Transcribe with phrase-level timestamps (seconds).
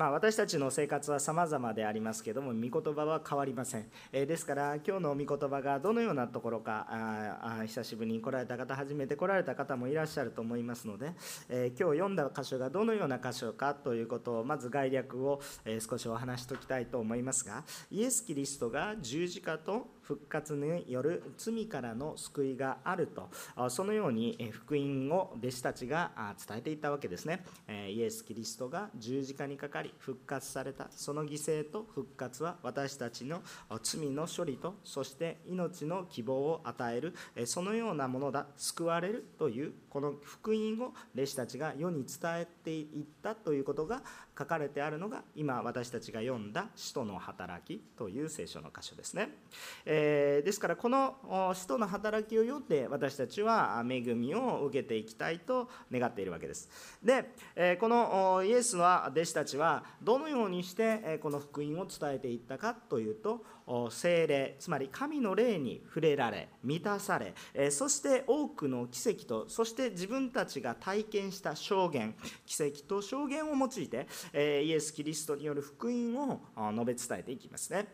[0.00, 11.12] まあ、私たちの生活は様々でありますけども御言葉は変わりません、え、ですから今日の御言葉がどのようなところかああ久しぶりに来られた方初めて来られた方もいらっしゃると思いますので、
[11.50, 23.28] え、今日読んだ箇所がどのような箇所かということをまず概略を、え少しお話しておきたいと思いますがイエス・キリストが十字架と復活による罪からの救いがあると。
[23.68, 27.44] そのように福音を弟子たちが伝えていたわけですね。
[27.88, 30.88] イエス・キリストが十字架にかかり復活された。
[30.90, 33.40] その犠牲と復活は私たちの
[33.84, 37.14] 罪の処理とそして命の希望を与える。
[37.44, 38.48] そのようなものだ。
[38.56, 44.02] 救われるというこの福音を弟子たちが世に伝えていったということが
[44.38, 49.36] 書かれてあるのが今私たちが読んだ「使徒の働き」という聖書の箇所ですね。
[49.84, 56.70] えー、ですからこの使徒の働きを読んで私たちは恵みを受けていきたいと願っているわけです。
[57.02, 57.32] で、
[57.78, 63.44] このイエスは弟子たちはどのようにしてこの福音を伝えていったかというと
[63.90, 67.34] 精霊つまり神の霊に触れられ満たされ
[67.70, 72.14] そして多くの奇跡とそして自分たちが体験した証言
[72.46, 76.40] 奇跡と証言を用いてイエス・キリストによる福音を
[76.72, 77.86] 述べ伝えていきますね。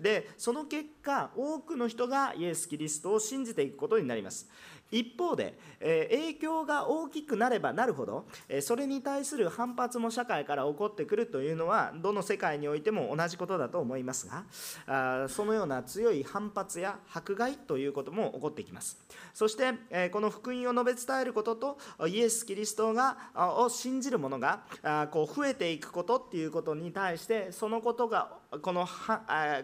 [0.00, 4.48] でその結果多くの人がイエス・キリストを信じていくことになります。
[4.94, 14.44] 一方で、え影響が大きくなればなるほど、えそれに対する反発も社会から起こってくるというのはどの世界においても同じことだと思いますが
[14.86, 18.98] あそのような強い反発や迫害ということも起こってきます。
[19.32, 28.86] そして、えこの福音を述べ伝えることとイエス・キリストがを信じる者があこう増えていくことっていうことに対してそのことがこの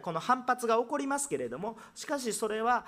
[0.03, 2.85] この反発が起こりますけれどもしかしそれは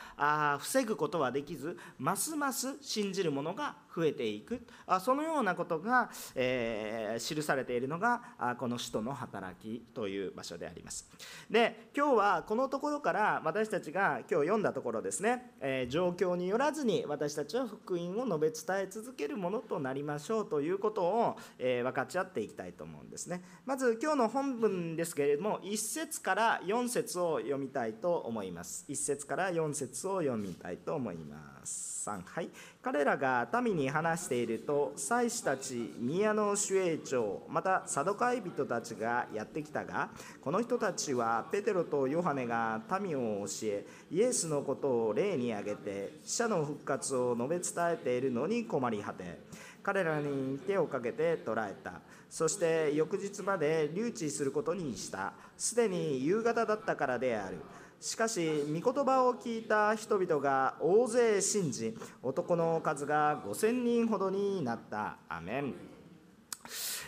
[0.60, 4.62] 防ぐことはできずますますます信じる者が増えていく。
[5.00, 11.08] そのようなことが、えー、記されているのがこの使徒の働きという場所であります。
[11.50, 23.42] で今日はこのところから私たちが今日読んだところですね、え、状況によらずに私たちは福音を述べ伝え続けるものとなりましょうということを、え、分かち合っていきたいと思うんですね。
[23.66, 28.84] まず今日の本文ですけれども1節から4節を読みたいと思います。
[28.88, 31.61] 1節から4節を読みたいと思います。
[31.64, 32.48] 3はい
[32.82, 49.38] 彼らが民に話していると祭司たち宮の守衛長またサドカイ人たちがやってきたがこの人たちはペテロとヨハネが民を教えイエスのことを例に挙げて死者の復活を述べ伝えているのに困り果て
[49.82, 52.00] 彼らに手をかけて捕らえた。
[52.30, 55.32] そして翌日まで留置することにした。
[55.56, 57.56] すでに夕方だったからである。
[58.02, 65.18] しかし御言葉を聞いた人々が大勢信じ男の数が5000人ほどになった。
[65.28, 65.72] アメン。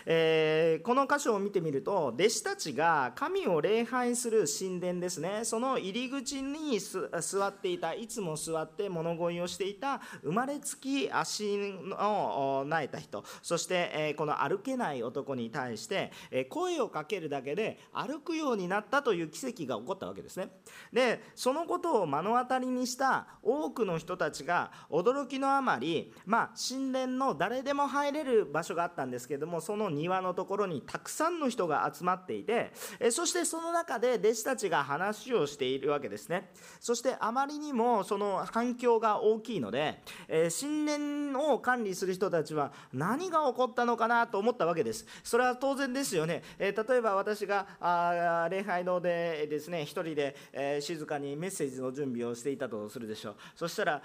[0.07, 5.41] えー、この箇所を見てみると弟子たちが神を礼拝する神殿ですね。
[5.45, 7.09] その入り口に座
[7.47, 13.25] っていたいつも座って物乞いをしていた生まれつき足のなえた人。
[13.43, 20.51] そして、えー、この歩けない男に対して、えー、声をかけるだけで歩くようになったという奇跡が起こったわけですね。
[20.93, 32.73] でそのことを目の当たりにした多くの人たちが驚きのあまりまあ神殿の誰でも入れる場所があったんですけどもその庭のところにたくさんの人が集まっていて
[33.11, 36.51] そしてその中で弟子たちが話をしているわけですね。
[36.81, 40.03] そしてあまりにもその反響が大きいので
[40.51, 45.07] 新年を管理する人たちは何が起こったのかなと思ったわけです。
[45.23, 46.43] それは当然ですよね。
[46.59, 53.35] 例えば私が礼拝堂でですね一人で静かにメッセージの準備をしていたとするでしょう。
[53.55, 54.03] そしたら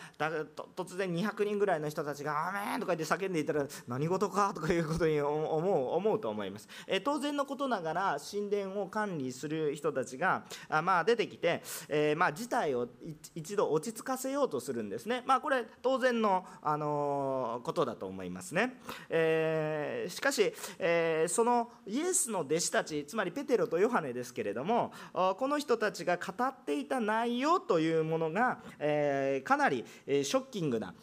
[0.75, 12.87] 突然200人ぐらいの人たちが「アメン!」とか言って叫んでいたら何事かとかいうことに思う思うと思います、え当然のことながら神殿を管理する人たちがあまあ出てきて、えー、まあ事態を
[13.35, 15.23] 一度落ち着かせようとするんですね。
[15.25, 18.79] まあこれ当然の、あのことだと思いますね、
[19.09, 30.93] えー、しかし、え、そのイエスの弟子たちつまりペテロとヨハネですけれどもこの人たちが語っていた内容というものが、えかなりショッキングな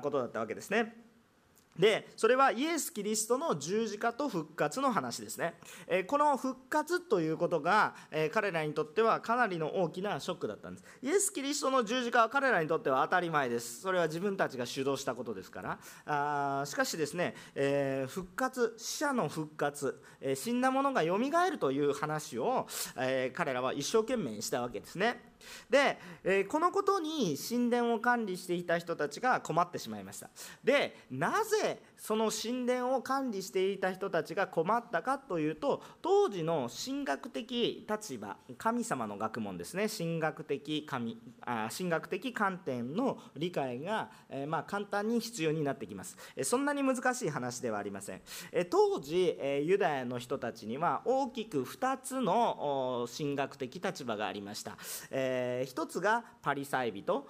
[0.00, 1.01] ことだったわけですね。
[1.78, 5.54] でそれはイエス・キリストの十字架と復活の話ですね、
[5.86, 10.84] えこの復活ということが、え彼らにとってはかなりの大きなショックだったんです。
[11.02, 13.80] イエス・キリストの十字架は彼らにとっては当たり前です。
[13.80, 15.78] それは自分たちが主導したことですから。
[16.06, 22.66] あしかしですね、えー、復活死者の復活、え死んだ者がよみがえるという話を、
[22.96, 25.31] え彼らは一生懸命したわけですね。
[25.68, 30.30] で、えー、このことに神殿を管理していた人たちが困ってしまいました。
[30.62, 39.86] でなぜその神殿を管理していた人たちが困ったかというと当時の神学的立場神様の学問ですね。
[39.88, 46.16] 神学的神あ神学的観点の理解が、えー、まあ、簡単に必要になってきます。
[46.34, 48.20] えそんなに難しい話ではありません。
[48.50, 54.76] え当時えユダヤの人たちには大きく2つの神学的立場がありました、
[55.12, 57.24] えー、一つがパリサイ人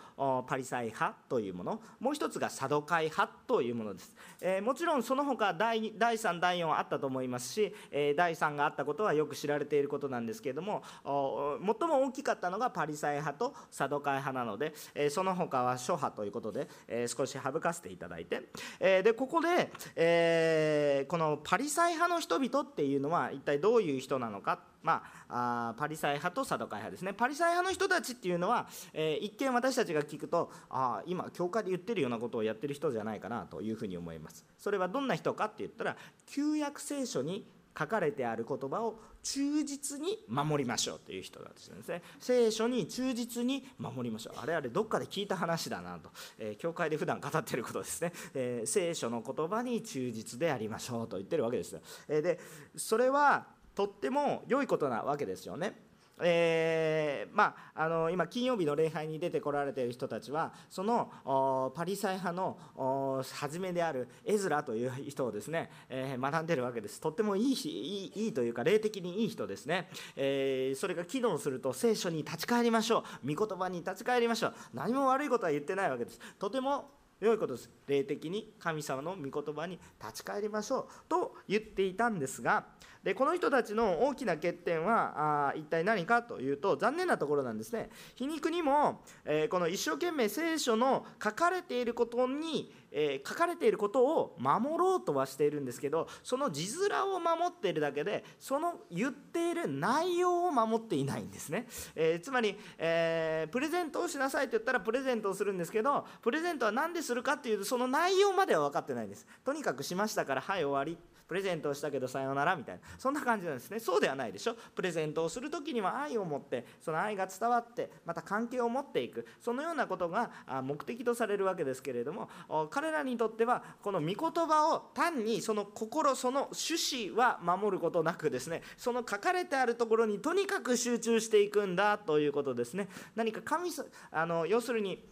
[0.47, 1.83] パリサイ派というもの。
[2.01, 18.43] もう一つがサドカイ派というものです、えーもちろんその他第第3第4あったと思いますし、え第3があったことはよく知られていることなんですけれども最も大きかったのがパリサイ派とサドカイ派なので、えその他は諸派ということで、え少し省かせていただいて、
[18.81, 27.13] えでここで、えこのパリサイ派の人々っていうのは一体どういう人なのかまあ、あパリサイ派とサドカイ派ですね。
[27.13, 34.45] パリサイ派の人たちっていうのは、えー、一見私たちが聞くとあ今教会で言ってるようなことをやってる人じゃないかなというふうに思います。
[34.59, 35.97] それはどんな人かって言ったら
[36.27, 37.47] 旧約聖書に
[37.79, 42.03] 書かれてある言葉を忠実に守りましょうという人なんですね。
[42.21, 44.41] 聖書に忠実に守りましょう。
[44.41, 52.41] あれあれどっかで聞いた話だなと、えー、教会で普段語ってることですね、えー、聖書の言葉に忠実でありましょうと言ってるわけです、えー、で
[52.77, 55.93] それはとっても良いことなわけですよね。
[56.25, 67.01] えー、まあ、あの今金曜日の礼拝に出てこられている人たちはそのパリサイ派の初めであるエズラという人をですね、えー、学んでるわけです。
[67.01, 73.35] とってもいいいいいいというか霊的にいい人ですね、えー、それが機能すると聖書に立ち返りましょう。
[73.35, 74.55] 御言葉に立ち返りましょう。
[74.75, 76.21] 何も悪いことは言ってないわけです。
[76.39, 76.91] とても
[77.21, 77.71] 良いことです。
[77.87, 80.87] 霊的に神様の御言葉に立ち返りましょう。
[81.09, 82.67] と言っていたんですが
[83.03, 87.91] でこの人たちの大きな欠点はあ一体何かというと残念なところなんですね。
[88.15, 109.27] 皮肉にも、えー、この一生懸命聖書の書かれていることに、えー、書かれていることを守ろうとはしているんですけどその字面を守っているだけでその言っている内容を守っていないんですね、えー、つまり、えプレゼントをしなさいと言ったらプレゼントをするんですけどプレゼントは何でするかっていうとその内容までは分かってないんです。
[109.45, 111.12] とにかくしましたからはい終わり。
[111.33, 112.83] プレゼントをしたけどさようならみたいな。
[112.99, 113.81] そんな感じなんですね。
[113.81, 114.55] そうではないでしょ。
[114.75, 119.27] プレゼントをする時には愛を持ってその愛が伝わってまた関係を持っていく。
[119.41, 120.31] そのようなことが
[120.63, 122.29] 目的とされるわけですけれども
[122.69, 128.61] 彼らにとってはこの御言葉を単にその心その趣旨は守ることなくですね。
[128.77, 132.89] その書かれてあるところにとにかく集中していくんだということですね。
[133.17, 133.71] 何か神
[134.11, 135.03] あの要するに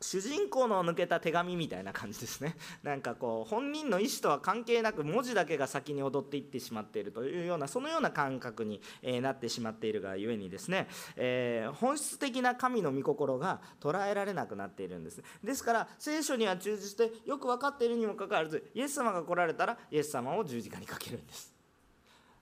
[0.00, 2.56] 主人公の抜けた手紙みたいな感じですね。
[2.84, 15.22] なんかこう本人の意思とは関係なく文字だけが先に踊っていってしまっているというようなそのような感覚に、えなってしまっているがゆえにですね、えー、本質的な神の御心が捉えられなくなっているんです。
[15.42, 21.58] ですから聖書には忠実でよく分かっているにもかかわらずイエス様が来られたらイエス様を十字架にかけるんです。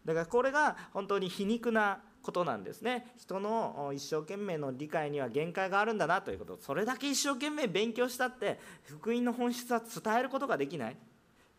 [0.05, 3.07] だからこれが本当に皮肉なことなんですね。
[3.19, 6.59] 人の一生懸命の理解には限界があるんだなということ。
[6.61, 10.97] それだけ一生懸命勉強したって福音の本質は伝えることができない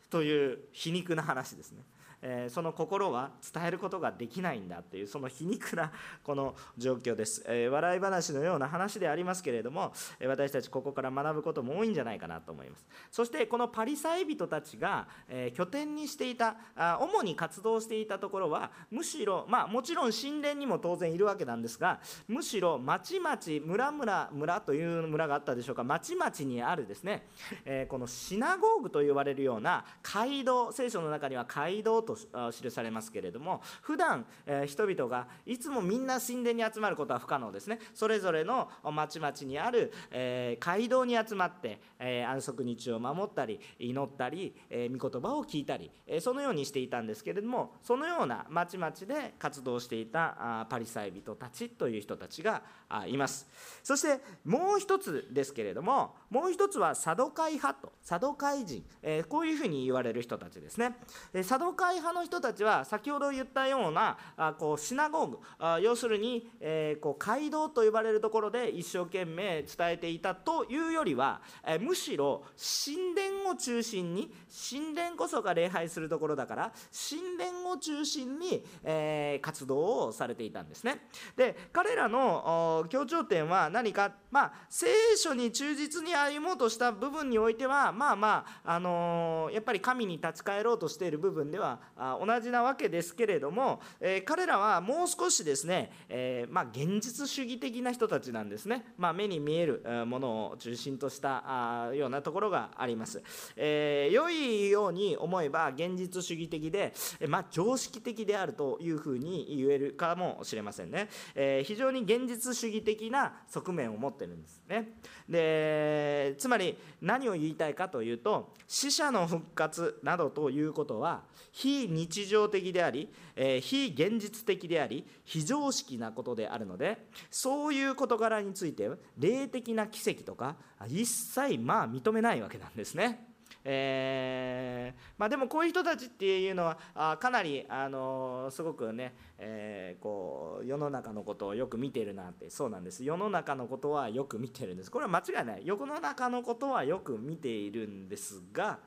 [0.10, 1.84] という皮肉な話ですね。
[2.22, 5.92] えその心は伝えることができないんだっていうその皮肉な
[6.24, 9.94] この状況です、え笑い話のような話でありますけれども
[10.25, 12.86] 私たちここから学ぶことも多いんじゃないかなと思います。
[13.12, 25.83] そしてこのパリサイ人たちが、え拠点にしていたあ主に活動していたところはむしろまあもちろん神殿にも当然いるわけなんですがむしろ町々村村村という村があったでしょうか。
[25.83, 27.28] 町々にあるですね、
[27.66, 37.80] えこのシナゴーグと呼ばれるような街道聖書の中には街道と記されますけれども普段、え人々がいつもみんな神殿に集まることは不可能ですね。
[37.94, 52.61] それぞれの町々にある、え街道に集まって、え安息日を守ったり祈ったり、え御言葉を聞いたり、えそのようにしていたんですけれどもそのような町々で活動していたパリサイ人たちという人たちが
[53.07, 53.47] います。
[53.83, 60.98] そしてもう一つですけれどももう一つはサドカイ派とサドカイ人、えこういうふうに言われる人たちですね。
[61.44, 65.40] サドカイ派の人たちは先ほど言ったようなあこうシナゴーグ。
[65.60, 74.34] あ要するに、えー、こう街道と呼ばれるところで一生懸命伝えていたというよりは、えー、むしろ神殿を中心に
[74.69, 76.72] 神殿こそが礼拝するところだから
[77.10, 81.07] 神殿を中心に、えー、活動をされていたんですね。
[81.36, 84.12] で彼らの強調点は何か。
[84.30, 91.80] まあ聖書に忠実に歩もうとした部分においてはまあまあ、あのやっぱり神に立ち返ろうとしている部分では
[92.26, 103.21] 同じなわけですけれども、え彼らはもう少しですね、えまあ、現実主義的な人たちなんですね、まあ、目に見えるものを中心としたようなところがあります、
[103.56, 106.94] え、良いように思えば現実主義的で、
[107.28, 114.94] まあ、常識的であるというふうに言えるかもしれませんね、え、非常に現実主義的な側面を持ってるんですね。
[115.28, 126.97] でえつまり何を言いたいかというと死者の復活などということは非日常的であり、えー、非現実的であり非常識なことであるので
[127.31, 130.56] そういう事柄について霊的な奇跡とか
[130.87, 133.28] 一切まあ認めないわけなんですね。
[133.69, 143.04] えー、まあ、でもこういう人たちっていうのはあかなり、あのすごくね、えー、こう世の中のことをよく見てるなってそうなんです。
[143.04, 144.90] 世の中のことはよく見てるんです。
[144.90, 145.64] これは間違いない。
[145.66, 148.80] 世の中のことはよく見ているんですが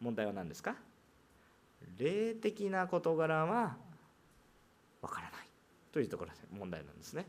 [0.00, 0.76] 問題は何ですか？
[1.98, 3.76] 霊的な事柄は
[5.00, 5.48] わからない。
[5.90, 7.26] というところで問題なんですね。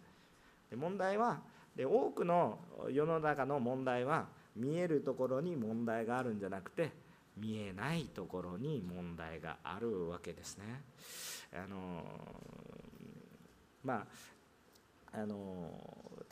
[0.70, 1.42] で問題は
[1.76, 2.60] で多くの
[2.92, 6.92] 世の中の問題は見えるところに問題があるんじゃなくて
[7.38, 10.84] 見えないところに問題があるわけですね。
[11.54, 12.04] あの
[13.84, 14.08] まあ
[15.16, 15.70] あの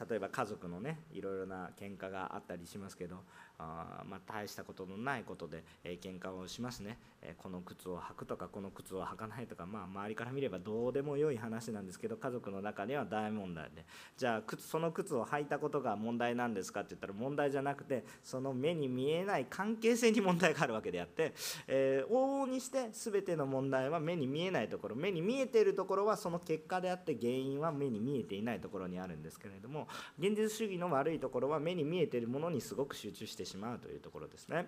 [0.10, 3.24] 例えば家族のねいろいろな喧嘩があったりしますけど
[3.62, 13.86] あまあ、大したことのないことで、えー、喧嘩をしますね、えー、この靴を履くとかこの靴を履かないとか、まあ、周りから見ればどうでもよい話なんですけど家族の中では大問題で。
[14.18, 21.34] じゃあ靴その靴を履いたことが問題なんですかって言ったら問題じゃなくてその目に見えない関係性に問題があるわけであって、
[21.68, 29.88] えー、往々にして全ての問題は目に見えないところ目に見えているところはその結果であって原因は目に見えていないところにあるんですけれども
[30.20, 33.51] 現実主義の悪いところは目に見えているものにすごく集中してしまう。
[33.52, 34.68] しまうというところですね。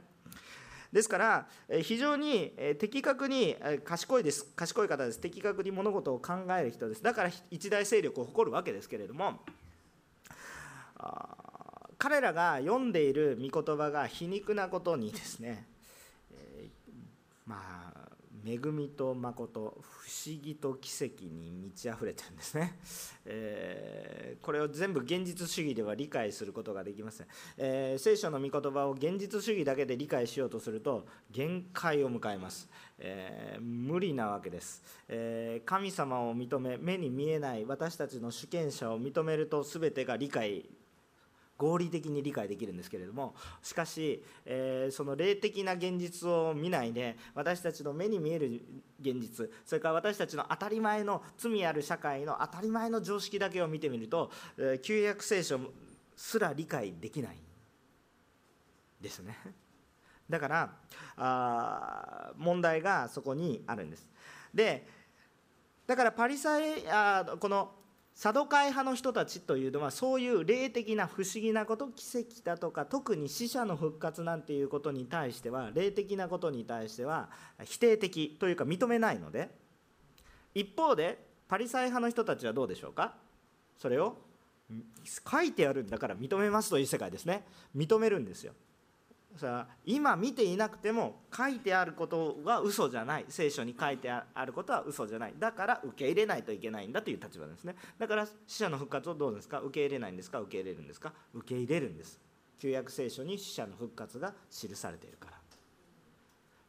[0.91, 1.47] ですから
[1.81, 4.45] 非常に的確に賢いです。
[4.55, 5.19] 賢い方です。
[5.19, 7.01] 的確に物事を考える人です。
[7.01, 9.39] だから一大勢力を誇るわけですけれども
[11.97, 15.65] 彼らが読んでいる御言葉が皮肉なことにですね、
[17.45, 18.13] まあ
[18.45, 22.77] 恵みと誠不思議と奇跡に満ち溢れてるんですね、
[23.25, 40.69] えー、これを全部現実主義では理解することができません、えー、聖書の御言葉を現実主義だけで理解しようとすると限界を迎えます、えー、無理なわけです、え神様を認め目に見えない私たちの主権者を認めると全てが理解
[41.57, 48.62] 合理的に理解できるんですけれどもしかし、えー、その霊的な現実を見ないで私たちの目に見える
[49.00, 55.60] 現実それから私たちの当たり前の罪ある社会の当たり前の常識だけを見てみると、えー、旧約聖書
[56.15, 57.38] すら理解できない
[59.01, 59.38] ですね。
[60.29, 60.74] だから
[61.17, 64.07] あ問題がそこにあるんです。
[64.53, 64.88] で
[65.86, 67.72] だからパリサイあこの
[68.15, 77.29] サドカイ派の人たちというのはそういう霊的な不思議なこと奇跡だとか特に死者の復活なんていうことに対しては霊的なことに対しては
[77.63, 79.50] 否定的というか認めないので
[80.53, 83.15] 一方でパリサイ派の人たちはどうでしょうか？
[83.77, 84.17] それを
[85.29, 87.43] 書いてあるんだから認めますという世界ですね。
[87.75, 88.53] 認めるんですよ。
[89.85, 95.33] 今見ていなくても書いてあることが嘘じゃない聖書に書いてあることは嘘じゃない。
[95.37, 97.75] だから受け入れないといけないんだという立場ですね。
[97.97, 99.59] だから死者の復活をどうですか？
[99.61, 101.13] 受け入れないんですか受け入れるんですか？
[101.33, 102.19] 受け入れるんです。
[102.59, 105.37] 旧約聖書に死者の復活が記されているから。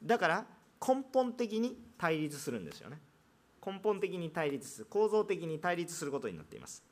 [0.03, 0.45] だから
[0.87, 2.99] 根本的に対立するんですよね。
[3.65, 6.85] 根本的に対立する構造的に対立することになっています。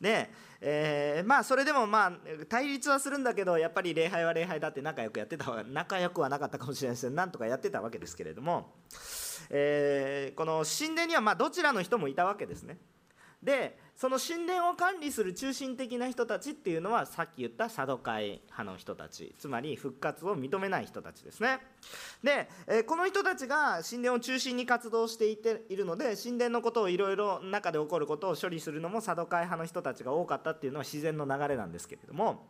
[0.00, 0.30] で、
[0.64, 2.12] えー、まあそれでもまあ
[2.48, 8.72] 対立はするんだけどやっぱり礼拝は礼拝だって仲良くやってた方が 仲良くはなかったかもしれないですけどなんとかやってたわけですけれども、
[9.50, 12.78] えー、この神殿にはまどちらの人もいたわけですね。
[13.42, 21.60] でその神殿を管理する中心的な人たちっていうのはさっき言ったサドカイ派の人たちつまり復活を認めない人たちですね。
[22.22, 32.46] で、えこの人たちが神殿を中心に活動していているので神殿のことをいろいろ中で起こることを処理するのもサドカイ派の人たちが多かったっていうのは自然の流れなんですけれども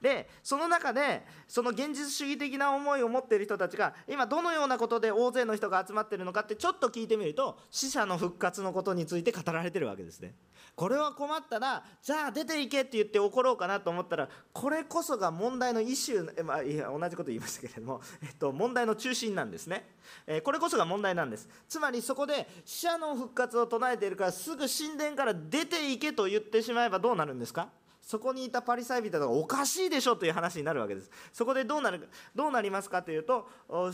[0.00, 10.34] でその中でその現実主義的な思いを持っている人たちが今どのようなことで大勢の人が集まっているのかってちょっと聞いてみると死者の復活のことについて語られてるわけですね。
[10.76, 19.90] これは困ったらじゃあ出ていけって言って怒ろうかなと思ったらこれこそが問題のイシュー、まあ、いや同じこと言いましたけれども、 えっと、問題の中心なんですね、
[20.26, 21.48] えー、これこそが問題なんです。
[21.68, 27.70] つまりそこで死者の復活を唱えているからすぐ神殿から出ていけと言ってしまえばどうなるんですか？
[28.08, 31.10] そこにいたパリサイ人がおかしいでしょという話になるわけです。
[31.30, 33.92] そこでどうなるどうなりますかというとこ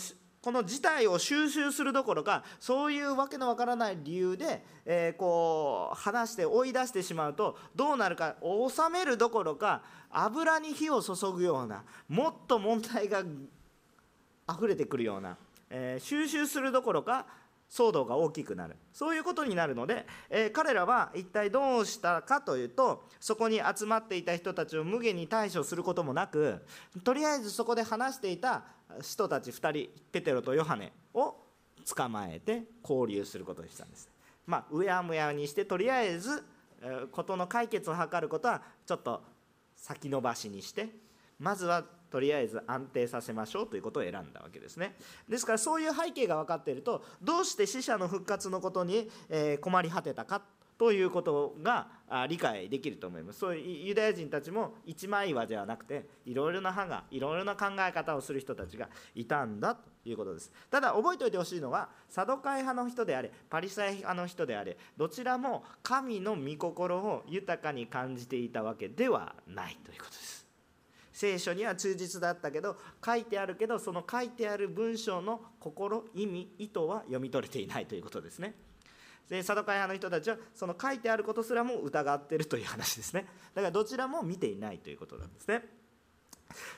[0.52, 13.25] の事態を収集するどころかそういうわけのわからない理由で、えー、こう話して追い出してしまうとどうなるか収めるどころか油に火を注ぐようなもっと問題が
[14.49, 15.37] 溢れてくるような、
[15.71, 17.26] えー、収集するどころか
[17.71, 26.64] 騒動が大きくなるそういうことになるので、えー、彼らは一体どうしたかというとそこに集まっていた人たちを無限に対処することもなく
[27.02, 28.64] とりあえずそこで話していた
[29.02, 31.35] 人たち2人ペテロとヨハネを
[31.85, 34.09] 捕まえて交流することにしたんです。
[34.47, 36.44] まあ、うやむやにしてとりあえず
[37.12, 39.23] 事の解決を図ることはちょっと
[39.76, 40.88] 先延ばしにして
[41.38, 44.94] まずはとりあえず安定させましょうということを選んだわけですね。
[45.28, 49.11] ですからそういう背景が分かっているとどうして死者の復活のことに
[49.61, 50.40] 困り果てたか
[50.78, 51.88] ということが
[52.28, 53.40] 理解できると思います。
[53.40, 60.52] そういうユダヤ人たちも一枚岩ではなくていろいろな派がいろいろな考え方をする人たちがいたんだということです。
[60.71, 70.34] ただ覚えておいてほしいのはサドカイ派の人であれパリサイ派の人であれどちらも神の御心を豊かに感じていたわけではないということです。
[71.14, 78.54] 聖書には忠実だったけど書いてあるけどその書いてある文章の心意味意図は読み取れていないということですね。
[79.30, 83.26] でサドカイ派の人たちはその書いてあることすらも疑ってるという話ですね。
[83.54, 85.62] だからどちらも見ていないということなんですね。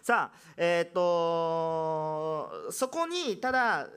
[0.03, 3.89] さあえっ、とそこにただ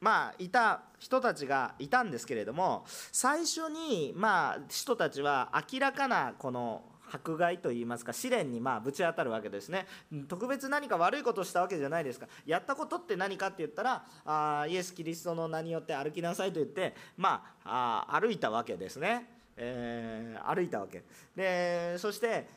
[0.00, 9.86] まあいた人たちがいたんですけれども最初にまあ人たちは明らかなこの迫害といいますか試練にまあぶち当たるわけですね。
[10.28, 12.26] 特別何か悪いことをしたわけじゃないですか。
[12.46, 19.40] やったことって何かって言ったらあイエス・キリストの名によって歩きなさいと言ってまあ歩いたわけですね。
[19.54, 21.04] えー、歩いたわけ。
[21.36, 22.48] でそして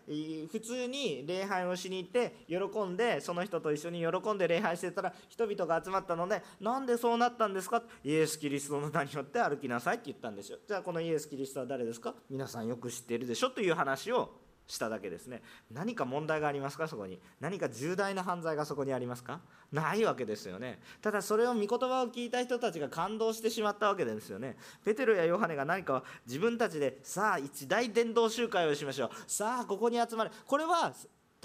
[0.50, 7.84] 普通に礼拝をしに行って喜んでその人と一緒に喜んで礼拝してたら人々が集まったのでなんでそうなったんですか？
[8.02, 10.58] イエス・キリストの名によって歩きなさいって言ったんですよ。
[10.66, 12.16] じゃあこのイエス・キリストは誰ですか？
[12.30, 13.50] 皆さんよく知っているでしょ？
[13.50, 15.42] という話をしただけですね。
[15.72, 17.20] 何か問題がありますかそこに？
[17.40, 19.40] 何か重大な犯罪がそこにありますか？
[19.72, 20.80] ないわけですよね。
[21.02, 24.58] ただそれを御言葉を聞いた人たちが感動してしまったわけですよね。
[24.84, 29.10] ペテロやヨハネが何か自分たちでさあ一大伝道集会をしましょう。
[29.28, 30.32] さあここに集まれ。
[30.46, 30.94] これは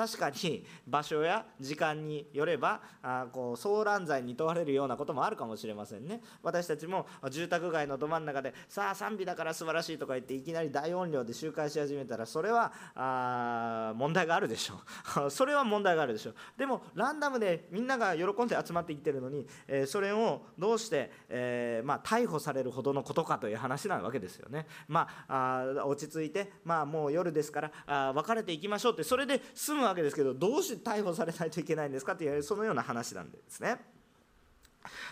[0.01, 6.23] 確かに場所や時間によればあこう騒乱罪に問われるようなこともあるかもしれませんね。
[6.43, 14.81] 私たちも住宅街のど真ん中でさあ賛美だから素晴らしいとか言っていきなり大音量で集会し始めたらそれはあ問題があるでしょ
[15.27, 15.29] う。
[15.31, 16.35] それは問題があるでしょう。
[16.57, 24.67] でもランダムでみんなが喜んで集まってきてるのに、えー、それをどうして、えー、まあ、逮捕されるほどのことかという話なわけですよね。
[24.89, 33.77] まあ落ち着いてまあもう夜ですからあ別れていきましょうってそれで済むわけですけどどうして逮捕されないといけないんですかっていうそのような話なんですね。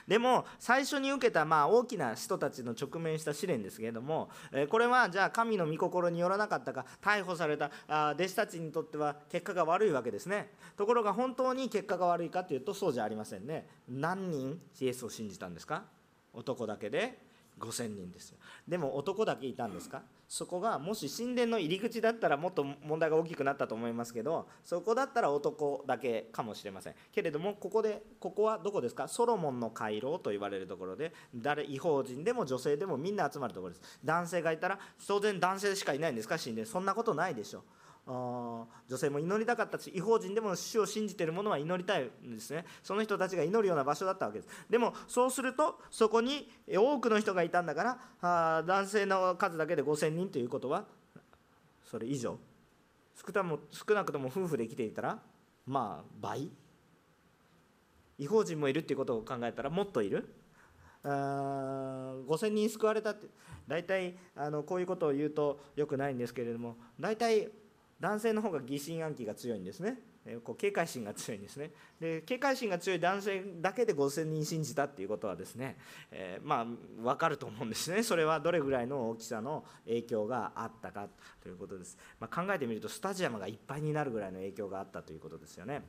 [0.06, 4.30] でも最初に受けたまあ大きな人たちの直面した試練ですけれども
[4.70, 7.70] これはじゃあ神の御心によらなかったか逮捕された
[8.14, 10.50] 弟子たちにとっては結果が悪いわけですね。
[10.78, 13.68] ところが本当に結果が悪いかというとそうじゃありませんね。
[13.90, 15.84] 何人イエスを信じたんですか？
[16.32, 17.18] 男だけで
[17.60, 18.38] 5000人ですよ。
[18.66, 20.00] でも男だけいたんですか？
[20.28, 26.94] そこがもし神殿の入り口だったらもっと問題が大きくなったと思いますけどそこだったら男だけかもしれません。
[27.10, 29.08] けれどもここでここはどこですか？
[29.08, 33.98] ソロモンの回廊と言われるところで誰違法人でも女性でもみんな集まるところです。
[34.04, 36.38] 男性がいたら当然男性しかいないんですか？
[36.38, 36.66] 神殿。
[36.66, 37.60] そんなことないでしょ。
[37.60, 37.62] う
[38.08, 42.64] 女性も祈りたかったし違法人でも主を信じている者は祈りたいんですね。
[42.82, 44.48] その人たちが祈るような場所だったわけです。
[44.70, 50.86] でもそうするとそこに多くの人がいたんだからあ男性の数だけで5000人ということは
[51.84, 52.38] それ以上。
[53.14, 55.18] 少なくとも夫婦で来ていたら
[55.66, 56.48] まあ倍。
[58.18, 60.34] 違法人もいるっていうことを考えたらもっといる。
[61.04, 63.26] あ5000人救われたって
[63.66, 67.50] 大体あのこういうことを言うとよくないんですけれども大体
[68.00, 69.98] 男性の方が疑心暗鬼が強いんですね。
[70.44, 71.70] こう警戒心が強いんですね。
[72.00, 75.78] で警戒心が強い男性だけで5000人信じたっていうことはですね、
[76.10, 76.66] えー、まあ
[77.02, 78.02] 分かると思うんですね。
[78.02, 81.08] それはどれぐらいの大きさの影響があったか
[81.42, 85.82] ということです、まあ、考えてみるとスタジアムがいっぱいになるぐらいの影響があったということですよね。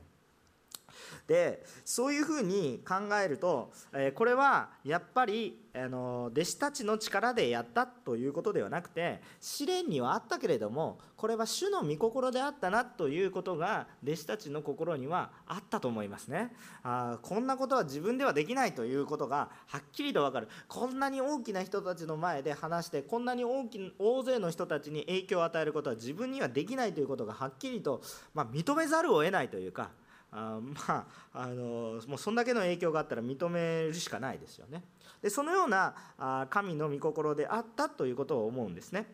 [1.26, 16.52] でそういうふうに考えると、えこれはやっぱりあの弟子たちの力でやったということではなくて試練にはあったけれどもこれは主の御心であったなということが弟子たちの心にはあったと思いますね。
[16.82, 20.48] あこんなことは自分ではできないということがはっきりと分かる。
[20.66, 28.02] こんなに大きな人たちの前で話してこんなに大き大勢の人たちに影響を与えることは自分にはできないということがはっきりと、
[28.34, 29.90] まあ、認めざるを得ないというか
[30.32, 34.82] あまああのもうそんだけの影響があったら認めるしかないですよね。
[35.22, 39.06] でそのようなあ神の御心であったということを思うんですね。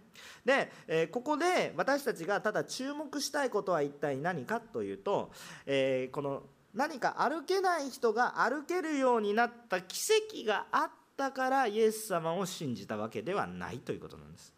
[0.45, 5.31] で、えー、ここで私たちがただ注目したいことは一体何かというと、
[5.65, 6.43] えー、この
[6.75, 9.99] 何か歩けない人が歩けるようになった奇
[10.35, 14.55] 跡があったからイエス様を信じたわけではないということなんです。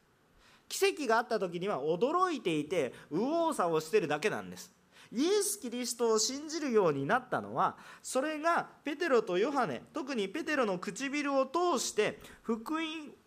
[0.68, 4.70] 奇跡があった時には驚いていて右往左往してるだけなんです
[5.12, 12.82] イエス・キリストを信じるようになったのはそれがペテロとヨハネ特にペテロの唇を通して福音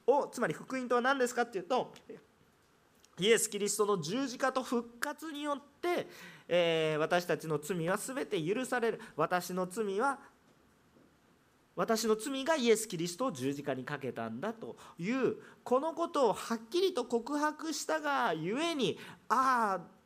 [0.07, 1.93] をつまり福音とは何ですかっていうと
[3.19, 6.07] イエス・キリストの十字架と復活によって、
[6.47, 9.01] えー、私たちの罪は全て許される。
[9.15, 10.17] 私の罪は
[11.75, 18.97] 私の罪がイエス・キリストを十字架にかけたんだというこのことをはっきりと告白したがゆえに
[19.29, 20.00] ああ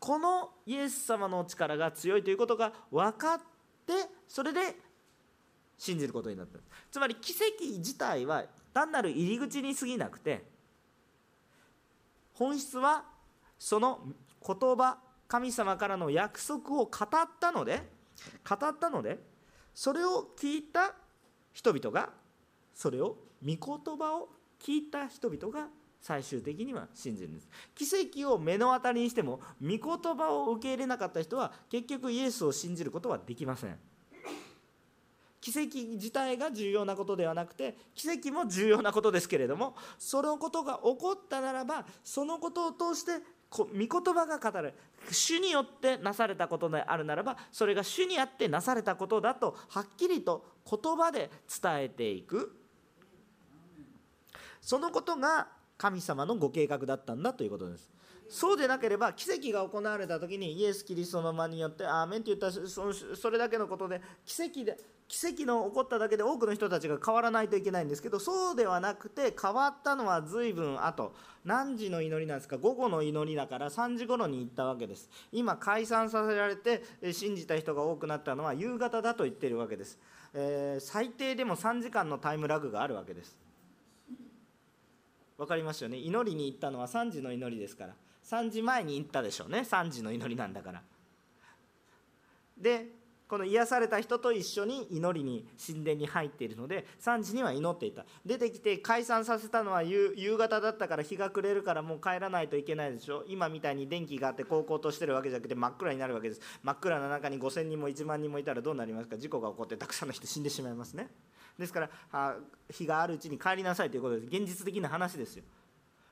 [0.00, 3.38] このイエス様の力が強いということが分かっ
[3.86, 3.92] て
[4.26, 4.74] それで
[5.76, 6.58] 信じることになった。
[6.90, 10.44] つまり奇跡自体は単なる入り口に過ぎなくて
[12.34, 13.04] 本質は
[13.58, 14.00] その
[14.46, 16.88] 言葉神様からの約束を語っ
[17.38, 17.82] たので
[18.48, 19.18] 語ったので
[19.74, 20.94] それを聞いた
[21.52, 22.10] 人々が
[22.74, 23.58] それを御言
[23.98, 25.68] 葉を聞いた人々が
[26.00, 27.28] 最終的には信じる。
[27.28, 27.84] んです奇
[28.22, 29.80] 跡を目の当たりにしても御言
[30.16, 33.78] 葉を受け入れなかった人は結局イエスを信じることはできません。
[35.40, 44.74] 奇跡自体が重要なことではなくて奇跡も重要なことですけれどもそのことが起こったならばそのことを通して御言葉が語る
[45.10, 51.30] 主によってなされたことであるならばそれが主にあってなされたことだとはっきりと言葉で
[51.62, 52.56] 伝えていく。
[54.60, 55.48] そのことが
[55.80, 57.88] 神様のご計画だったんだということです。
[58.28, 62.52] そうでなければ奇跡が行われた時にイエス・キリストの間によってアーメンって言ったら
[63.16, 71.12] それだけのことで奇跡で奇跡の起こっただけで多くの人たちが変わらないといけないんですけどそうではなくて変わったのは随分後。
[71.44, 72.58] 何時の祈りなんですか？
[72.58, 75.08] 午後の祈りだから3時頃に行ったわけです。
[75.32, 79.98] 今解散させられて信じた人が多くなったのは夕方だと言ってるわけです、
[80.34, 83.39] えー、最低でも3時間のタイムラグがあるわけです。
[85.40, 85.96] 分かりますよね。
[85.96, 87.94] 祈りに行ったのは3時の祈りですから。
[88.26, 89.60] 3時前に行ったでしょうね。
[89.60, 90.82] 3時の祈りなんだから。
[92.58, 92.88] で
[93.26, 98.04] この癒された人と一緒に祈りに神殿に入っているので3時には祈っていた。
[98.26, 103.24] 出てきて解散させたのは夕方だったから日が暮れるからもう帰らないといけないでしょ。
[103.26, 106.42] 今みたいに電気があって高校としてるわけじゃなくて真っ暗になるわけです。
[106.62, 109.16] 真っ暗な中に5000人も1万人もいたらどうなりますか？
[109.16, 111.08] 事故が起こってたくさんの人死んでしまいますね。
[111.58, 112.36] ですから
[112.70, 114.26] 日があるうちに帰りなさいということです。
[114.26, 115.44] 現実的な話ですよ。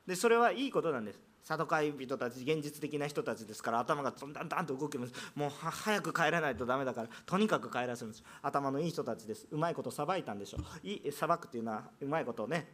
[0.06, 1.20] でそれはいいことなんです。
[1.44, 5.14] サドカイ人たち現実的な人たちですから頭がだんだんだんと動きます。
[5.34, 8.24] もう早く帰らないとダメだからとにかく帰らせるんです。
[8.42, 9.46] 頭のいい人たちです。
[9.50, 12.68] うまいことさばいたんでしょういさばくっていうのはうまいことをね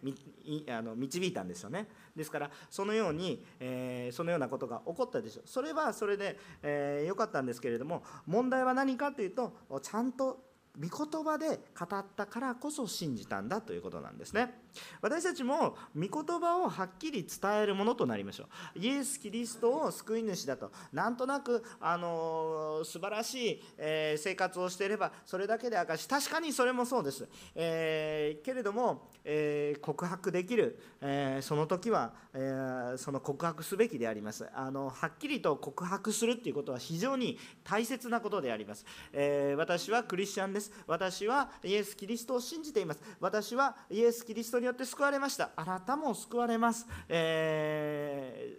[0.69, 1.87] あの導いたんですよね。
[2.17, 5.49] ですからそのように、えー、そのようなことが起こったでしょう。
[5.49, 14.65] それはそれで良、えー、かったんですけれども問題は何かというとちゃんと御言葉で語ったからこそ信じたんだということなんですね。
[15.01, 18.79] 私たちも御言葉をはっきり伝えるものとなりましょう。
[18.81, 20.73] イエス・キリストを救い主だと。
[20.93, 34.49] なんとなくあの素晴らしい、えー、生活をしていればそれだけで証し確かにそれもそうです、えー、けれども、えー、告白できる、えその時は、えその告白すべきであります。
[34.55, 40.64] あのはっきりと告白するっていうことは非常に大切なことであります、え私はクリスチャンです。
[40.87, 43.01] 私はイエス・キリストを信じています。
[43.21, 45.51] 私はイエス・キリストによって救われました。
[45.57, 48.57] あなたも救われます、え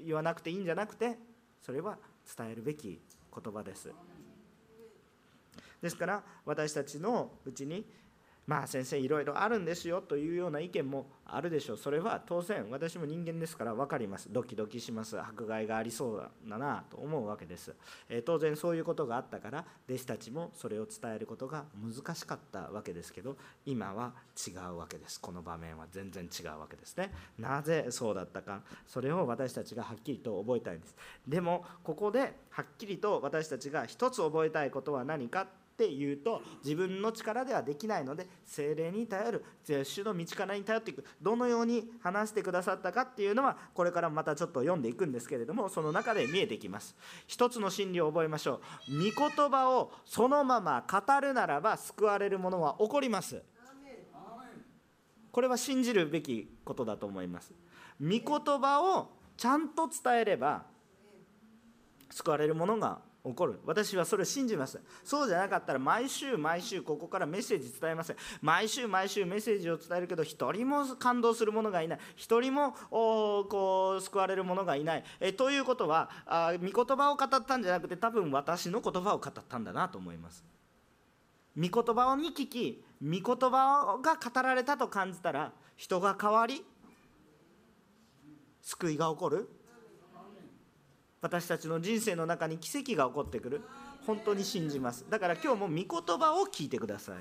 [0.00, 1.18] ー、言わなくていいんじゃなくて
[1.60, 1.98] それは
[2.36, 3.00] 伝えるべき
[3.32, 3.90] 言葉です。
[5.82, 7.84] ですから私たちのうちに
[8.50, 11.76] まあ先生いろいろあるんですよというような意見もあるでしょう。
[11.76, 14.28] それは当然私も人間ですから分かります。
[14.28, 15.16] ドキドキします。
[15.20, 17.72] 迫害がありそうだなと思うわけです、
[18.08, 25.20] え、当然そういうことがあったから弟子たちもそれを伝えることが難しかったわけですけど今は違うわけです。
[25.20, 27.12] この場面は全然違うわけですね。
[27.38, 28.62] なぜそうだったか。
[28.88, 30.96] それを私たちがはっきりと覚えたいんです。
[31.28, 35.46] でもここではっきりと私たちが一つ覚えたいことは何か。
[35.80, 41.02] っていうと自分の力ではできないので精霊に頼る主の道からに頼っていく。
[41.22, 46.94] どのように話してくださったかっていうのはこれからまたちょっと読んでいくんですけれどもその中で見えてきます。
[47.26, 48.92] 一つの真理を覚えましょう。
[48.92, 53.42] 御言葉をそのまま語るならば救われるものは起こります。
[55.32, 57.54] これは信じるべきことだと思います。
[57.98, 58.20] 御言
[58.60, 60.66] 葉をちゃんと伝えれば
[62.10, 63.60] 救われるものが起こる。
[63.64, 68.16] 私はそれを信じますそうじゃなかったら毎週毎週ここからメッセージ伝えません。
[68.40, 71.98] 毎週毎週メッセージを伝えるけど一人も感動する者がいない。
[72.16, 75.04] 一人もこう救われる者がいない。
[75.20, 80.44] えということはあ御言葉を語ったんじゃなくて多分私の言葉を語ったんだなと思います。
[81.56, 86.64] 御言葉を見聞き御言葉が語られたと感じたら人が変わり
[88.62, 89.59] 救いが起こる。
[91.20, 93.62] 私たちの人生の中に奇跡が起こってくる。
[94.06, 95.04] 本当に信じます。
[95.10, 97.16] だから今日も御言葉を聞いてください。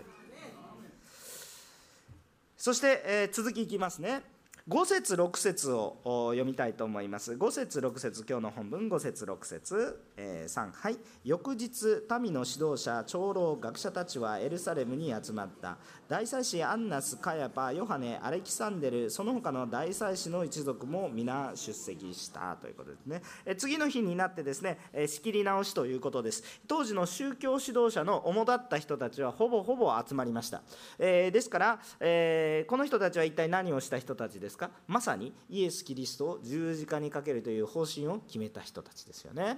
[2.58, 4.22] そして、えー、続きいきますね。
[4.70, 7.34] 5節6節を読みたいと思います。
[7.34, 8.88] 5節6節今日の本文。
[8.88, 10.98] 5節6節、えー、3はい。
[11.26, 15.80] 翌日民の指導者長老学者たちはエルサレムに集まった。
[16.08, 22.56] 大祭司アンナスカヤパヨハネアレキサンデルその他の大祭司の一族も皆出席した。
[22.62, 26.44] ということですね、え次の日になってですね、え仕切り直しということです。
[26.68, 30.62] 当時の宗教指導者の主だった人たちはほぼほぼ集まりました、
[31.00, 34.59] えー、ですから、えー、この人たちは一体何をした人たちですか？
[34.88, 39.58] まさにイエス・キリストを十字架にかけるという方針を決めた人たちですよね。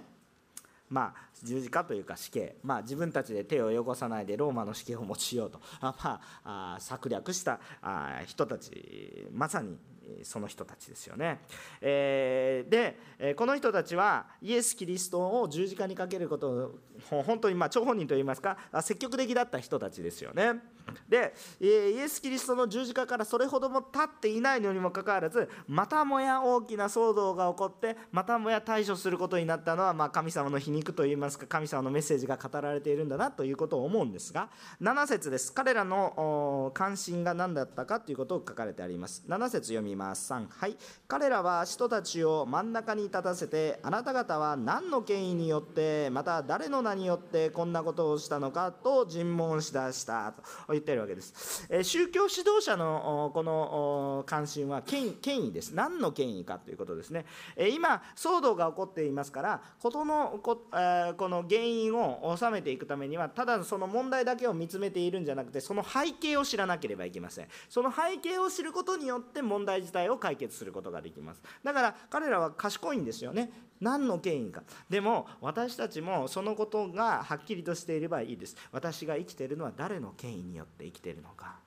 [0.91, 9.77] まあ、十字架というか死刑、まあ、自分たちで手を汚さないでローマの死刑を用いようとあ、まあ、あ策略したあ人たちまさに
[10.23, 11.39] その人たちですよね。
[11.79, 16.79] えー、でこの人たちはイエス・キリストを十字架にかけることを
[17.23, 20.59] 本当にまあ張本人といいますか積極的だった人たちですよね。
[21.07, 34.49] でイエス・キリストの十字架からそれほども経っていないのにもかかわらずまたもや大きな騒動が起こってまたもや対処することになったのは、まあ、神様の皮肉といいますか神様のメッセージが語られているんだなということを思うんですが
[34.81, 35.53] 7節です。
[35.53, 39.23] 彼らの関心が何だったかということを書かれてあります。
[39.27, 40.31] 7節読みます。
[40.31, 40.77] 3はい。
[41.07, 50.33] 彼らは人たちを真ん中に立たせてあなた方は何の権威によってまた誰の名によってこんなことをしたのかと尋問しだした
[50.67, 50.70] と。
[50.71, 51.67] 言ってるわけです。
[51.69, 55.71] え宗教指導者のこの関心は権威です。
[55.71, 57.25] 何の権威かということですね。
[57.55, 67.47] え今、騒動が起こっていますから、事のこ,、えこの原因を収めていくためには、ただその問題だけを見つめているんじゃなくて、その背景を知らなければいけません。
[67.69, 71.41] その背景を知ることによって問題自体を解決することができます。
[71.63, 73.51] だから彼らは賢いんですよね。
[73.81, 74.63] 何の権威か。
[74.89, 78.55] でも私たちもそのことがはっきりとしていればいいです。
[78.71, 81.59] 私が生きているのは誰の権威によって生きているのか。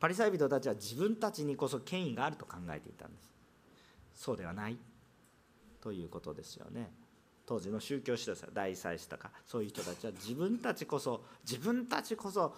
[0.00, 3.30] パリサイ人たちは自分たちにこそ権威があると考えていたんです。
[4.14, 4.76] そうではない。
[5.80, 6.90] ということですよね。
[7.46, 12.54] 当時の宗教指導者大祭司とかそういう人たちは自分たちこそ自分たちこそ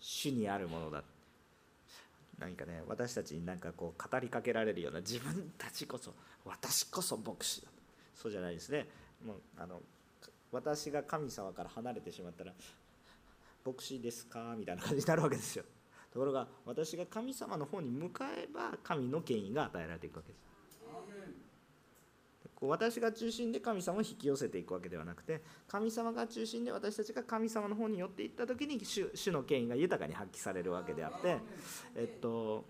[0.00, 1.04] 主にあるものだ
[2.38, 7.68] 何かね私たちになんかこう語りかけられるような自分たちこそ私こそ牧師だ
[8.14, 8.86] そうじゃないですね。
[9.24, 9.80] もうあの
[10.52, 12.52] 私が神様から離れてしまったら
[13.64, 14.54] 牧師ですか？
[14.56, 15.64] みたいな感じになるわけですよ。
[16.12, 20.40] ところが私が神様の方に向かえば神の権威が与えられていくわけです。
[22.56, 31.36] こう私が中心で神様を引き寄せていくわけではなくて神様が中心で私たちが神様の方に寄っていった時に主主の権威が豊かに発揮されるわけであって、
[31.94, 32.64] えっと、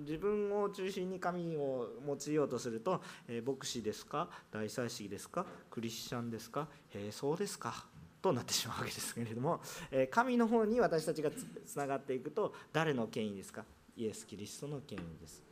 [0.00, 7.86] 自分を中心に神を用いようとすると、えー、牧師ですか大祭司ですかクリスチャンですかえー、そうですか
[8.20, 13.64] となってしまうわけですけれども、えー、神の方に私たちがつながっていくと誰の権威ですか
[13.96, 15.51] イエス・キリストの権威です。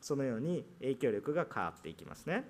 [0.00, 2.44] そのように影響力が変わっていきますね。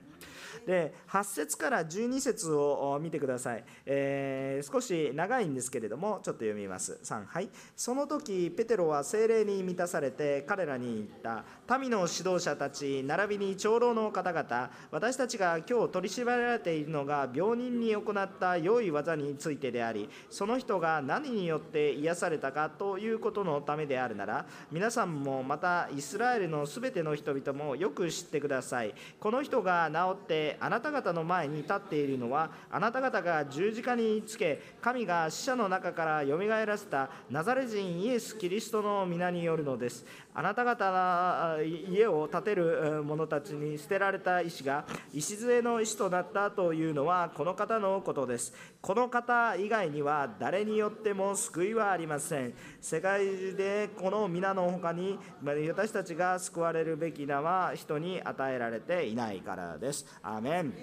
[0.67, 6.99] で8節から12節を見てください、えー、少し長いんですけれどもちょっと読みます。
[7.03, 7.49] 3はい。
[7.77, 11.45] その時ペテロは精霊に満たされて彼らに言った。
[11.79, 28.95] 民の指導者たち並びに長老の方々私たちが今日取り縛られているのが病人に行った良い技についてでありその人が何によって癒されたかということのためであるなら皆さんもまたイスラエルのすべての人々もよく知ってください。
[29.19, 40.05] この人が治ってあなた方の前に立っているのはあなた方が十字架につけ神が死者の中からよみがえらせたナザレ人イエス・キリストの皆によるのです。
[40.33, 48.55] あなた方の家を建てる者たちに捨てられた石が礎の石となったというのはこの方のことです。
[48.81, 52.55] この方以外には誰によっても救いはありません。
[52.81, 60.05] 世界でこの皆の他に私たちが救われるべき名は人に与えられていないからです。
[60.23, 60.75] アーメン。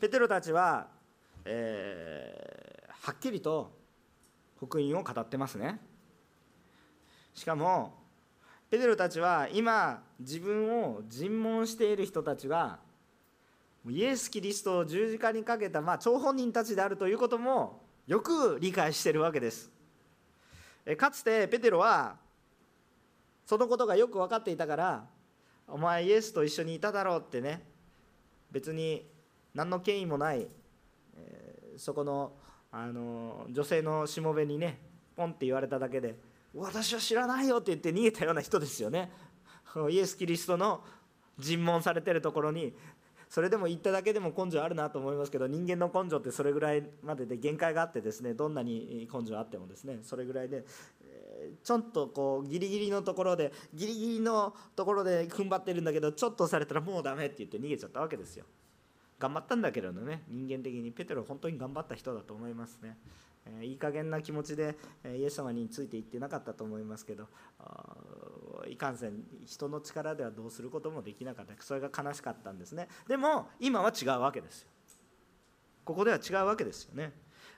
[0.00, 0.88] ペテロたちは、
[1.44, 3.70] えー、はっきりと
[4.58, 5.78] 福音を語ってますね。
[7.34, 7.94] しかも
[8.70, 12.78] ペテロたちは今自分を尋問している人たちが
[13.86, 19.70] イエス・キリストを十字架にかけた、まあ、張本人たちであるということもよく理解しているわけです。
[20.96, 22.16] かつてペテロは
[23.46, 25.04] そのことがよく分かっていたから
[25.68, 27.62] お前イエスと一緒にいただろうってね。
[28.50, 29.04] 別に
[29.52, 30.46] 何の権威もない、
[31.16, 32.32] えー、そこの
[32.70, 34.78] あの女性のしもべにね
[35.16, 36.16] ポンって言われただけで
[36.54, 39.10] 私は知らないよって言って逃げたような人ですよね。
[39.90, 40.84] イエス・キリストの
[41.38, 42.76] 尋問されてるところに
[43.28, 50.64] それでも言っただけでも根性あるなと思いますけど人間の根性ってそれぐらいまでで限界があってですねどんなに根性あってもですねそれぐらいで
[51.62, 58.44] ちょっとこうギリギリのところでギリギリのところで踏ん張ってるんだけどちょっとされたらもうダメって言って逃げちゃったわけですよ。
[59.18, 62.96] 頑張ったんだけどね人間的にペテロ本当に頑張った人だと思いますね、
[63.46, 67.28] えー、いい加減な気持ちで、えイエス様についていってなかったと思いますけど
[68.68, 71.54] いかんせん人の力ではどうすることもできなかった。
[71.60, 72.88] それが悲しかったんですね。
[73.06, 74.68] でも今は違うわけですよ。
[75.84, 77.12] ここでは違うわけですよね。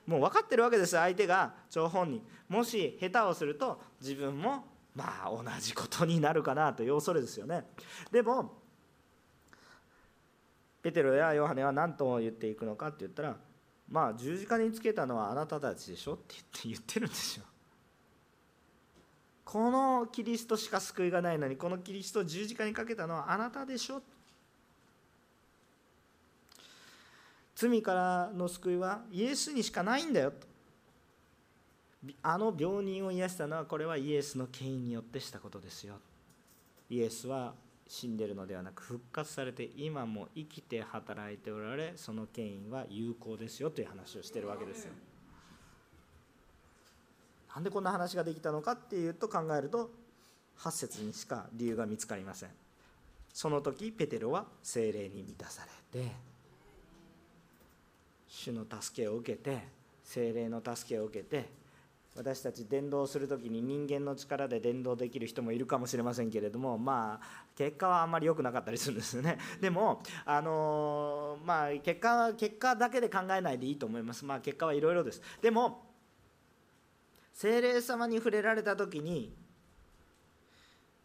[0.07, 0.91] もう分かってるわけです。
[0.91, 4.63] 相手が張本人もし下手をすると自分も
[4.95, 7.65] まあ同じことになるかなという恐れですよね。
[8.11, 8.63] でも
[10.81, 13.35] ペテロやヨハネは何と言っていくのかって言ったら
[13.89, 17.45] まあ十字架につけたのはあなたたちでしょって言って言ってるんですよ。
[19.43, 24.01] このキリストしか救いがないのにこのキリストを十字架にかけたのはあなたでしょ
[27.57, 30.45] 罪からの救いはイエスにしかないんだよと。
[32.21, 35.95] あの病人を癒したのはこれはイエスの権威によってしたことですよ。
[36.87, 37.55] イエスは
[37.87, 44.91] 死んでるのではなく復活されて今も生きて働いておられその権威は有効ですよという話をしてるわけですよ。
[47.55, 49.89] なんでこんな話ができたのかっていうと考えると
[50.59, 52.49] 8節にしか理由が見つかりません。
[53.33, 56.36] その時ペテロは精霊に満たされて
[58.27, 59.63] 主の助けを受けて
[60.03, 61.49] 精霊の助けを受けて
[62.17, 69.37] 私たち伝道する時に人間の力で伝道できる人もいるかもしれませんけれどもまあ結果はあんまり良くなかったりするんですよね。
[69.61, 74.25] でもあのまあ結果は結果だけで考えないでいいと思います。
[74.25, 75.21] まあ結果はいろいろです。
[75.41, 75.85] でも
[77.33, 79.35] 精霊様に触れられた時に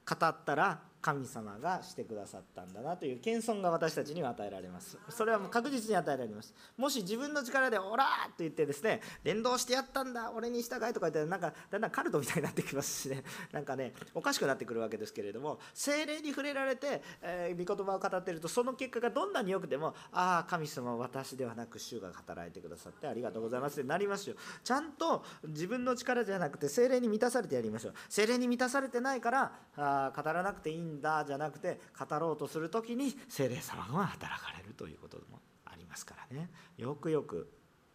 [0.08, 4.96] 語ったら神様がしてくださったんだなという謙遜が私たちには与えられます。
[5.08, 6.54] それはもう確実に与えられます。
[6.76, 13.24] もし自分の力で「オラ!」と言ってですね伝道してやったんだ俺に従いとか言ってなんかだんだんカルトみたいになってきますしね。
[13.50, 24.36] なんかねおかしくなってくるわけですけれども精霊に触れられて、えー、御言葉を語っているとその結果がどんなに良くてもああ神様は私ではなく主が働いてくださってありがとうございますってなりますよ。
[24.62, 27.94] ちゃんと自分の力じゃなくて精霊に満たされてやりましょう。
[28.08, 36.50] 精霊に満たされてないからあ語らなくていいんだじゃなくて語ろうとする時に精霊様が働かれるということもありますからね。
[36.76, 37.50] よくよく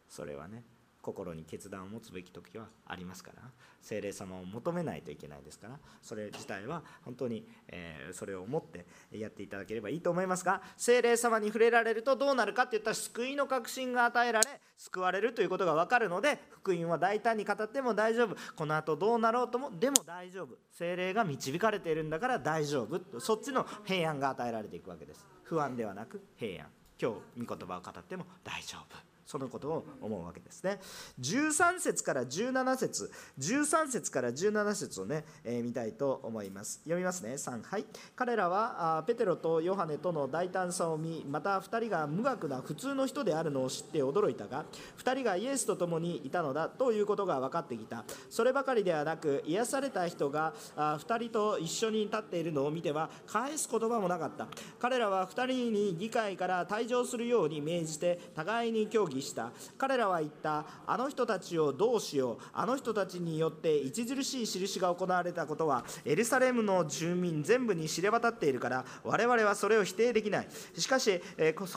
[0.08, 0.64] それはね
[1.08, 3.42] 心に決断を持つべき時はありますから
[3.82, 18.36] 精霊様を求めないといけないですからそれ自体は本当に、えそれを思ってやっていただければいいと思いますが精霊様に触れられるとどうなるかっていったら救いの確信が与えられ救われるということが分かるので福音は大胆に語っても大丈夫。
[18.56, 20.58] この後どうなろうともでも大丈夫。
[20.72, 23.20] 精霊が導かれているんだから大丈夫。
[23.20, 25.26] そっちの平安が与えられていくわけです。
[25.44, 26.70] 不安ではなく平安。
[27.02, 29.17] 今日御言葉を語っても大丈夫。
[29.28, 30.80] そのことを思うわけですね。
[31.20, 33.12] 13節から17節。
[33.38, 36.80] 13節から17節をね、えー、見たいと思います。
[36.86, 37.34] 読みますね。
[37.34, 37.86] 3はい。
[38.16, 44.64] 彼らはあペテロとヨハネとの大胆さを見また2人が無学な普通の人であるのを知って驚いたが
[44.98, 48.06] 2人がイエスと共にいたのだということが分かってきた。
[48.30, 54.48] そればかりではなく癒された人があ2人と一緒に立っているのを見ては返す言葉もなかった。
[54.80, 59.52] 彼らは2人に議会から退場するように命じて互いに協議した。
[59.78, 62.38] 彼らは言ったあの人たちをどうしよう。
[62.54, 70.48] あの人たちによって著しい印が行われたことはエルサレムの住民全部に知れ渡っているから我々はそれを否定できない。
[70.78, 71.22] しかし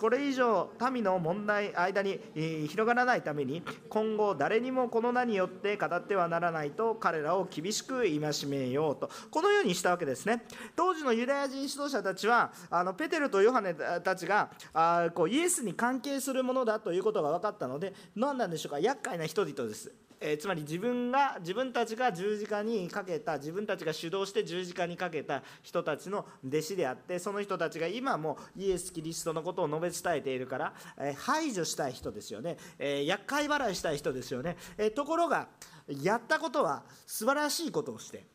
[0.00, 2.20] これ以上民の問題間に
[2.68, 9.10] 広がらないために今後誰にもこの名によって語ってはならないと彼らを厳しく戒めようと。
[9.30, 10.44] このようにしたわけですね。
[10.76, 18.78] 当時のユダヤ人指導者たちはあのペテルとヨハネたちがあこうイエスに関係するものだということが分かったので何なんでしょうか？
[18.78, 19.92] 厄介な人々です。
[20.22, 35.48] えー、つまり自分が自分たちが十字架にかけた自分たちが主導して十字架にかけた人たちの弟子であってその人たちが今もイエス・キリストのことを述べ伝えているから、えー、排除したい人ですよね、えー、厄介払いしたい人ですよね、えところが
[35.88, 38.26] やったことは素晴らしいことをして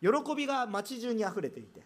[0.00, 1.80] 喜びが街中にあふれていて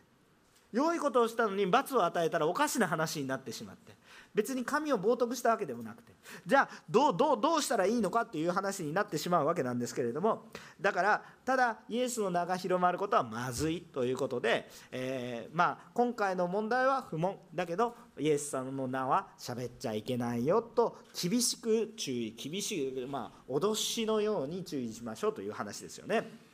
[0.70, 3.94] 良いことをしたのに罰を与えたらおかしな話になってしまって
[4.36, 6.12] 別に神を冒涜したわけでもなくて
[6.46, 10.44] じゃあどうどうどうしたらいいのかっていう話になってしまうわけなんですけれども
[10.78, 26.45] だからただイエスの名が広まることはまずいということで、えー、まあ、今回の問題は不問だけどイエス様の名は喋っちゃいけないよと厳しく注意厳しく、まあ、脅しのように注意しましょうという話ですよね。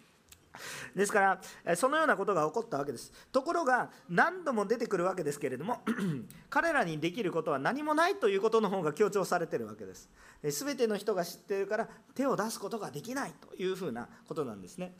[0.94, 3.12] ですからそのようなことが起こったわけです。
[3.32, 5.80] ところが何度も出てくるわけですけれども
[6.50, 10.10] 彼らにできることは何もないということの方が強調されてるわけです。
[10.42, 14.94] 全ての人が知っているから手を出すことができないというふうなことなんですね。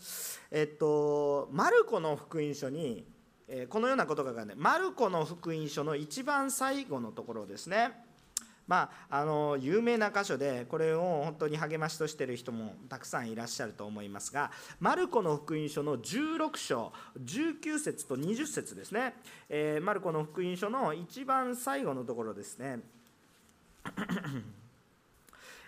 [0.51, 3.07] えっとマルコの福音書に
[3.69, 8.12] このようなことが書かれてマルコの福音書の一番最後のところですね。
[8.69, 14.51] まあ、あの有名な箇所でこれを本当に励ましとしてる人もたくさんいらっしゃると思いますが
[14.81, 19.15] マルコの福音書の16章19節と20節ですね、
[19.49, 22.81] えー、マルコの福音書の一番最後のところですね。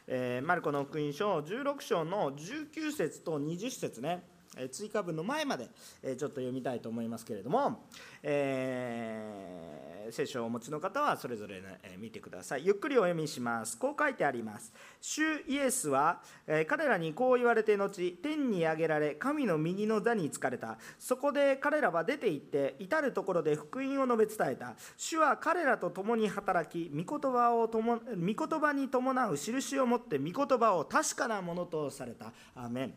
[0.07, 4.23] えー、マルコの福音書16章の19節と20節ね。
[4.71, 5.69] 追加文の前まで
[6.03, 7.87] ちょっと読みたいと思いますけれども、
[8.23, 12.67] えー聖書をお持ちの方はそれぞれ、ね、見てください。
[12.67, 13.79] ゆっくりお読みします。
[13.79, 14.73] こう書いてあります。
[15.01, 20.79] 主イエスは、え彼らにこう言われて後天に上げられ神の右の座に就かれた。
[20.99, 24.75] そこで彼らは出て行って至る所で福音を述べ伝えた。
[24.97, 32.33] 主は彼らと共に働き御言葉をとも御言葉に伴う印を持って御言葉を確かなものとされた。
[32.55, 32.95] アーメン。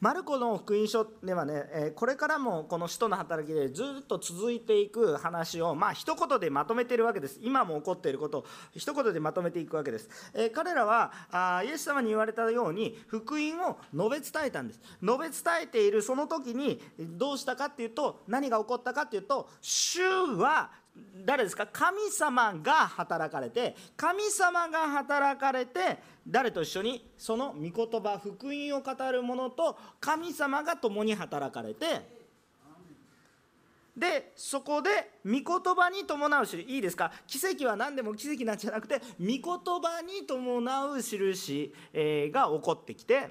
[0.00, 7.38] マルコの福音書ではね、これからもこの使徒の働きでずっと続いていく話を、まあ一言でまとめているわけです。
[7.42, 10.08] 今も起こっていることを一言でまとめていくわけです。
[10.34, 14.80] え彼らはあイエス様に言われたように福音を述べ伝えたんです。
[15.02, 20.70] 述べ伝えているその時にどうしたかっていうと何が起こったかっていうと主は
[21.24, 21.66] 誰ですか？
[21.66, 32.18] 神様が働かれて神様が働かれて誰と一緒にその御言葉福音を語る者と神様が共に働かれて
[33.96, 35.42] でそこで御言
[35.74, 36.62] 葉に伴う印。
[36.62, 37.10] いいですか？
[37.26, 41.74] 奇跡は何でも奇跡なんじゃなくて御言葉に伴う印
[42.32, 43.28] が起こってきて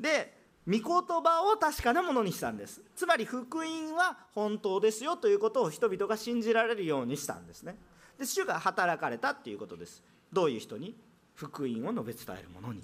[0.00, 2.80] で御言葉を確かなものにしたんです。
[2.96, 7.76] つまり福音は本当ですよということを人々が信じられるようにしたんですね。
[8.18, 10.02] で主が働かれたっていうことです。
[10.32, 10.96] どういう人に？
[11.34, 12.82] 福音を述べ伝える者に。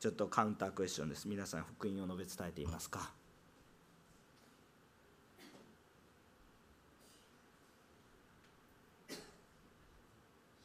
[0.00, 1.28] ちょっとカウンタークエスチョンです。
[1.28, 3.10] 皆さん福音を述べ伝えていますか？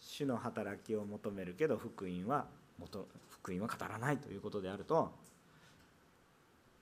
[0.02, 2.48] 主の働きを求めるけど福音は
[2.80, 5.14] 元福音は語らないということであると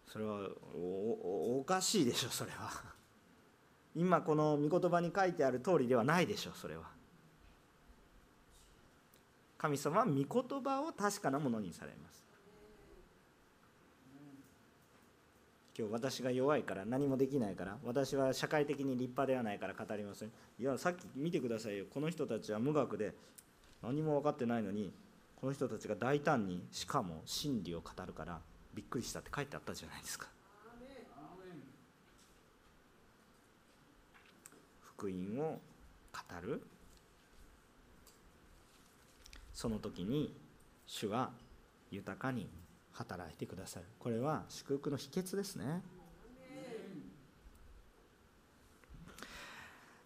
[0.08, 2.72] それはおかしいでしょそれは。
[3.96, 6.84] 今この御言葉に書いてある通りではないでしょそれは。
[9.58, 10.26] 神様は御言
[10.64, 12.26] 葉を確かなものにされます。
[15.78, 20.32] 今日私が弱いから何もできないから私は社会的に立派ではないから語りません。
[20.60, 21.86] いやさっき見てくださいよ。
[21.94, 23.14] この人たちは無学で
[23.82, 24.94] 何も分かってないのに
[25.36, 28.40] この人たちが大胆にしかも真理を語るから
[28.76, 30.28] びっくりしたって書いてあったじゃないですか。
[34.82, 35.60] 福音を
[36.12, 36.62] 語る。
[39.54, 40.36] その時に
[40.86, 41.32] 主は
[41.90, 42.50] 豊かに
[42.92, 43.86] 働いてくださる。
[44.00, 45.82] これは祝福の秘訣ですね。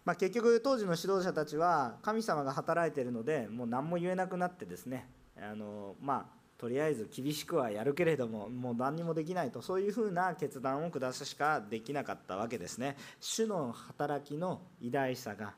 [0.04, 5.08] まあ、結局当時の指導者たちは神様が働いているのでもう何も言えなくなってですね。
[5.36, 12.98] あのまあとりあえず厳しくはやるけれどももう何にもできないとそういうふうな決断を下すしかできなかったわけですね。
[13.18, 15.54] 主の働きの偉大さが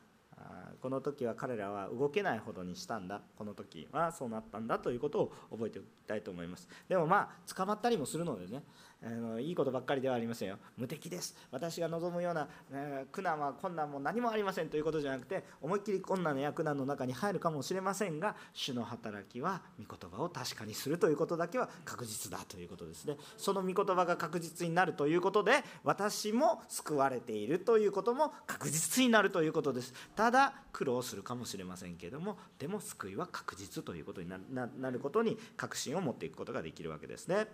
[0.83, 3.21] この時は彼らは動けないほどにしたんだ。
[3.37, 6.67] この時はそうなったんだということを覚えておきたいと思います。
[6.89, 8.63] でもまあ捕まったりもするのでね。
[9.05, 10.57] あのいいことばっかりではありませんよ。
[10.77, 11.35] 無敵です。
[11.51, 23.17] 私が望むような、えー、苦難は困難も何もありませんということじゃなくて思いっきり困難や苦難の中に入るかもしれませんが主の働きは御言葉を確かにするということだけは確実だということですね。
[23.37, 29.93] その御言葉が確実になるということで私も救われているということも確実になるということです。
[30.15, 37.47] ただ苦労するかもしれませんけれどもでも救いは確実ということになることに確信を持っていくことができるわけですね。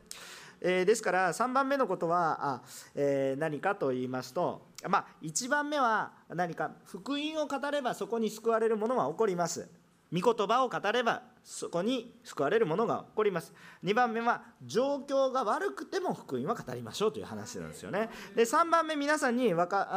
[0.62, 2.62] えー、ですから3番目のことはあ、
[2.96, 9.70] えー、何かと言いますと、まあ、1番目は何か福音を語ればそこに救われるものは起こります。
[10.12, 13.54] 御言葉を語ればそこに救われるものが起こります
[13.84, 19.88] 2番目は状況が悪くても福音は語りましょうという話なんですよねで3番目皆さんにわか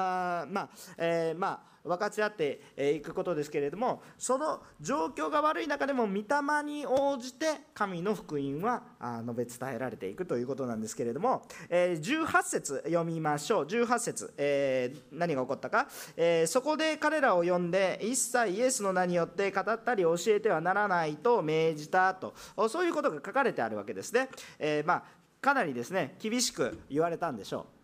[0.42, 0.68] あまあ、
[0.98, 2.60] えー、まあ分かち合って
[2.96, 6.24] いくことですけれどもその状況が悪い中でも御霊
[6.64, 8.82] に応じて神の福音は
[9.22, 13.64] 述べ伝えられていくということなんですけれども18節読みましょう。
[13.64, 22.34] 18節、え、何が起こったか、え、そこで彼らを呼んで一切イエスの名によって語ったり教えてはならないと命じたと。
[22.68, 24.28] そういうことが書かれてあるわけですね、
[24.58, 25.02] え、まあ
[25.40, 27.81] かなりですね厳しく言われたんでしょう。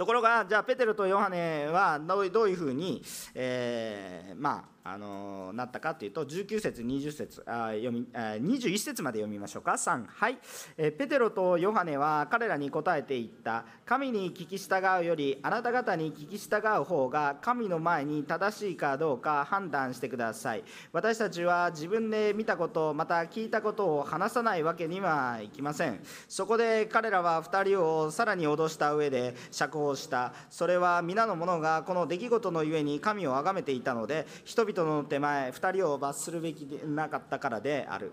[0.00, 3.02] ところがじゃあペテロとヨハネはどういうふうに、
[3.34, 9.72] えー、まああのなったかというと19節20節あ読みあ21節まで読みましょうか。
[9.72, 10.38] 3はい、
[10.76, 13.64] えペテロとヨハネは彼らに答えていった。
[13.86, 20.64] 神に聞き従うよりあなた方に聞き従う方が神の前に正しいかどうか判断してください。
[20.92, 26.00] 私たちは自分で見たことまた聞いたことを話さないわけにはいきません。
[26.28, 30.32] そこで彼らは2人をさらに脅した上で釈放した。
[30.50, 38.12] それは皆の者がこの出来事のゆえに神を崇めていたので人々人の手前2人を罰するべきでなかったからである。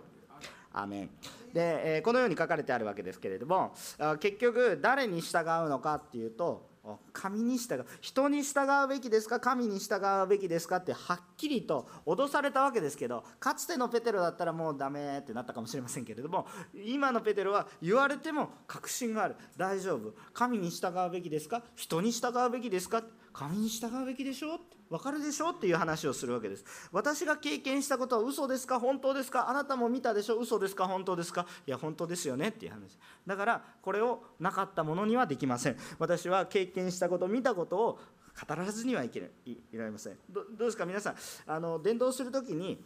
[0.74, 1.10] アメン。
[1.54, 3.74] でこのように書かれてあるわけですけれども
[4.20, 6.68] 結局誰に従うのかっていうと
[7.14, 7.86] 神に従う。
[8.00, 9.40] 人に従うべきですか？
[9.40, 10.78] 神に従うべきですか？
[10.78, 16.46] ってはっきりと脅されたわけですけどかつてのペテロだったらもうダメってなったかもしれませんけれども
[16.86, 19.36] 今のペテロは言われても確信がある。
[19.58, 20.14] 大丈夫。
[20.34, 21.64] 神に従うべきですか？
[21.76, 23.04] 人に従うべきですか？
[23.34, 24.60] 神に従うべきでしょ？
[24.90, 25.50] 分かるでしょ？
[25.50, 26.64] っていう話をするわけです。
[26.92, 28.80] 私が経験したことは嘘ですか？
[28.80, 29.50] 本当ですか？
[29.50, 30.38] あなたも見たでしょ？
[30.38, 30.88] 嘘ですか？
[30.88, 31.46] 本当ですか？
[31.66, 32.98] いや本当ですよねっていう話。
[33.26, 35.78] だからこれをなかったものにはできません。
[36.00, 38.00] 私は経験したこと見たことを
[38.48, 39.58] 語らずにはいけい。
[39.74, 40.18] られません。
[40.30, 40.86] どうですか？
[40.86, 41.16] 皆さん
[41.48, 42.84] あの伝道する時に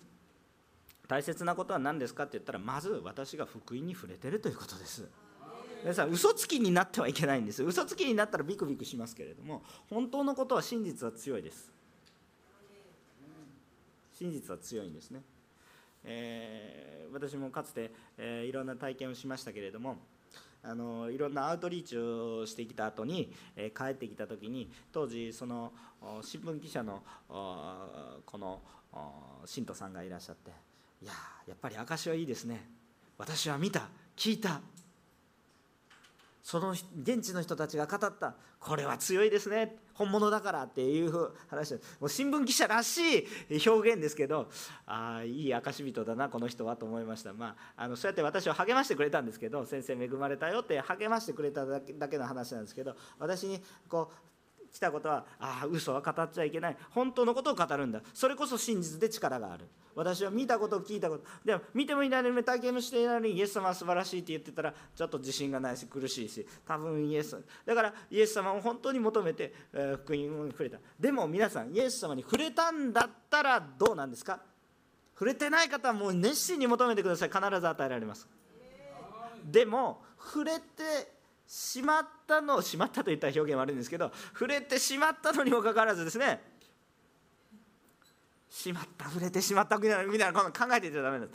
[1.08, 5.08] 大切なことは何ですかって言ったらまず私が福音に触れてるということです。
[5.84, 7.64] 皆さん嘘つきになってはいけないんです。
[7.64, 11.72] 嘘つきになったらビクビクしますけれども本当のことは真実は強いです。
[14.22, 15.24] 真実は強いんですね、
[16.03, 19.97] えー、私もかつて、えー、いろんな体験をしましたけれども
[20.61, 25.74] あのいろんなアウトリーチをしてきた後に、えー、帰ってきた時に当時その
[26.22, 28.61] 新聞記者のこの
[29.45, 30.51] 信徒さんがいらっしゃって
[31.01, 31.13] いや
[31.47, 32.69] やっぱり証はいいですね。
[33.17, 34.61] 私は見た聞いた。
[36.43, 41.11] その現地の人たちが語ったこれは強いですね本物だからっていう
[41.47, 44.49] 話もう新聞記者らしい表現ですけど
[44.85, 47.33] ああいい証人だなこの人はと思いました。
[47.33, 54.30] まああのそうやって私を励ましてくれたんですけど先生恵まれたよって励ましてくれただけだけの話なんですけど私にこう
[54.72, 56.78] 来たことはああ嘘は語っちゃいけない。
[56.91, 58.01] 本当のことを語るんだ。
[58.13, 59.67] それこそ真実で力がある。
[59.93, 61.26] 私は見たことを聞いたこと。
[61.43, 70.78] でも見てもいないのに体験もしていないのにイエス様は素晴らしいって言ってたらちょっと自信がないし苦しいし多分イエスだからイエス様を本当に求めて、えー、福音に触れた。
[70.97, 74.39] でも皆さんイエス様に触れたんだったらどうなんですか？
[75.13, 77.30] 触れてない方はもう熱心に求めてください。
[77.30, 78.28] 必ず与えられます。
[79.43, 81.20] でも触れて
[81.54, 86.41] しまったのしまったといった表現悪いんですけど触れてしまったのにもかかわらずですね
[88.49, 91.34] しまった触れてしまったみたいなみたいな考えていちゃダメなんで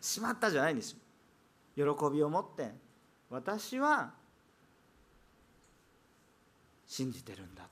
[0.00, 0.14] す。
[0.14, 0.96] しまったじゃないんです。
[1.74, 2.70] よ喜びを持って
[3.28, 4.12] 私は
[6.86, 7.66] 信じてるんだ。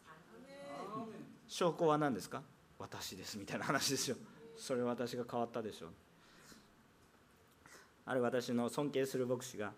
[1.47, 2.43] 証拠は何ですか？
[2.81, 4.17] 私ですみたいな話ですよ。
[4.57, 5.91] それ私が変わったでしょう。
[8.07, 9.73] ある私の尊敬する牧師が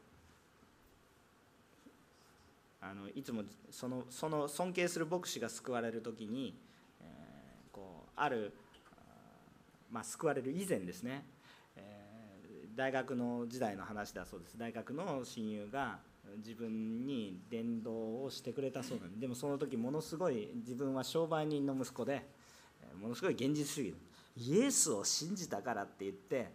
[2.91, 6.57] あのいつもそのその尊敬する牧師が救われる時に、
[7.01, 8.55] えー、こうある、
[9.91, 11.25] まあ、救われる以前ですね、
[11.77, 14.59] えー、大学の時代の話だそうです。
[14.59, 15.99] 大学の親友が
[16.39, 22.27] 自分に伝道をしてくれたそうなんででもその時ものすごい自分は商売人の息子で
[23.01, 23.95] ものすごい現実主義
[24.37, 26.51] イエスを信じたからって言って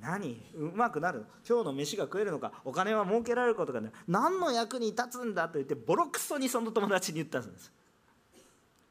[0.00, 0.40] 何？
[0.54, 1.24] うまくなる？
[1.48, 2.52] 今日の飯が食えるのか？
[2.64, 3.92] お金は儲けられることがない？
[4.08, 7.72] 何の役に立つんだと言ってボロクソにその友達に言ったんです。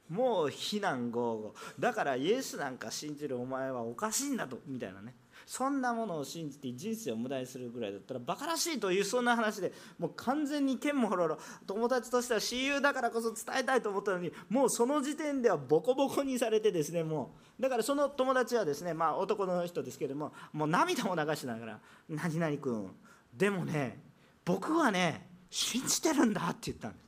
[0.10, 4.60] もう非難合々だからイエスなんか信じるお前はおかしいんだと。
[4.68, 5.16] みたいなね。
[5.46, 11.38] そんなものを信じて人生を無駄にするぐらいだったらバカらしいというそんな話でもう完全に剣もほろろ
[11.68, 21.80] 友達としては親友だからこそ伝えたいと思ったのにもうその時点ではボコボコにされてですねもうだからその友達はですねまあ男の人ですけれどももう涙も流しながら
[22.10, 22.92] 「何々君
[23.34, 24.02] でもね
[24.46, 27.04] 僕はね信じてるんだ」って言ったんです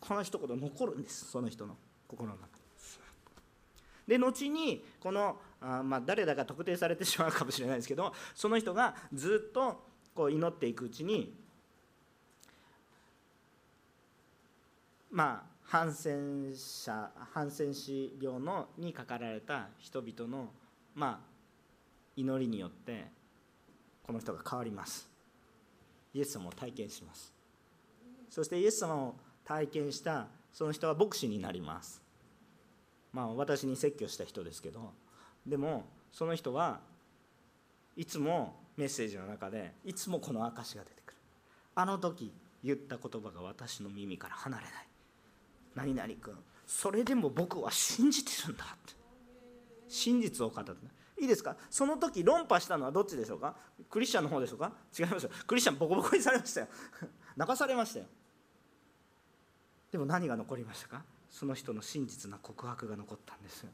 [0.00, 2.56] この一言残るんですその人の心の中
[4.06, 9.82] で後にこのあまあ、誰だか特定されてしまうかもしれないですけどその人がずっと
[10.14, 11.34] こう祈っていくうちに
[15.10, 20.50] まあハンセン者ハンセン氏病のにかかられた人々の
[20.94, 21.36] まあ
[22.16, 23.06] 祈りによって
[24.06, 25.10] この人が変わります。
[26.14, 27.32] イエス様を体験します。
[28.30, 32.00] そしてイエス様を体験したその人は牧師になります。
[33.12, 34.92] まあ私に説教した人ですけど
[35.46, 36.80] でもその人は
[37.96, 41.16] いつもメッセージの中でいつもこの証が出てくる。
[41.74, 42.32] あの時
[42.64, 44.72] 言った言葉が私の耳から離れない。
[45.74, 46.34] 何々君
[46.66, 48.94] それでも僕は信じてるんだって。
[49.88, 50.72] 真実を語って
[51.20, 51.24] い。
[51.24, 51.56] いですか？
[51.70, 53.54] その時論破したのはどっちでしょうか？
[53.88, 54.72] クリスチャンの方でしょうか？
[54.98, 55.30] 違いますよ。
[55.46, 56.68] クリスチャンボコボコにされましたよ。
[57.36, 58.06] 泣かされましたよ。
[59.92, 61.04] でも何が残りましたか？
[61.30, 63.64] その人の真実な告白が残ったんです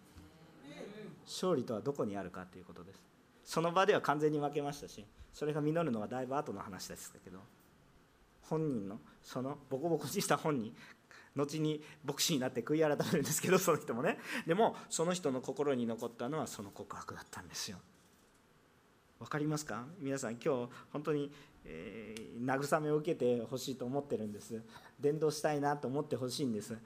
[1.24, 3.02] 勝利とはどこにあるかということです。
[3.44, 7.40] その場では完全に負けましたしそれが実るのはだいぶ後の話ですけど
[8.42, 10.74] 本人のそのボコボコにした本人
[11.34, 14.18] 後に牧師になって悔い改めるんですけど その人もね。
[14.46, 17.78] でもその人の心に残ったのはその告白だったんですよ。
[19.18, 19.86] 分かりますか？
[19.98, 21.32] 皆さん今日本当に
[21.64, 24.60] え、慰めを受けてほしいと思ってるんです。
[25.00, 26.76] 伝道したいなと思ってほしいんです。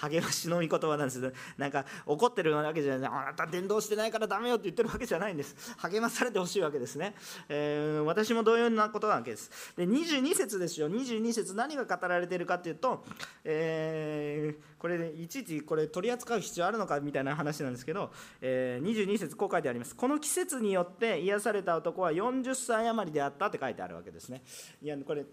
[0.00, 1.32] 励ましの御言葉なんです。
[1.56, 3.10] なんか怒ってるわけじゃない。
[3.10, 5.74] あなた伝道してないからダメよって言ってるわけじゃないんです。
[5.78, 7.14] 励まされてほしいわけですね、
[7.48, 9.50] えー、私も同様なことなわけです。
[9.76, 10.90] で22節ですよ。
[10.90, 13.04] 22節何が語られているかというと、
[13.44, 18.10] えー、これでいちいちこれ取り扱う必要あるのかみたいな話なんですけど、
[18.40, 19.94] え、22節こう書いてあります。
[19.94, 24.03] この季節によって癒された男は40歳余りであったって書いてあるわけ。
[24.04, 24.42] けですね。
[24.82, 25.24] いやこれ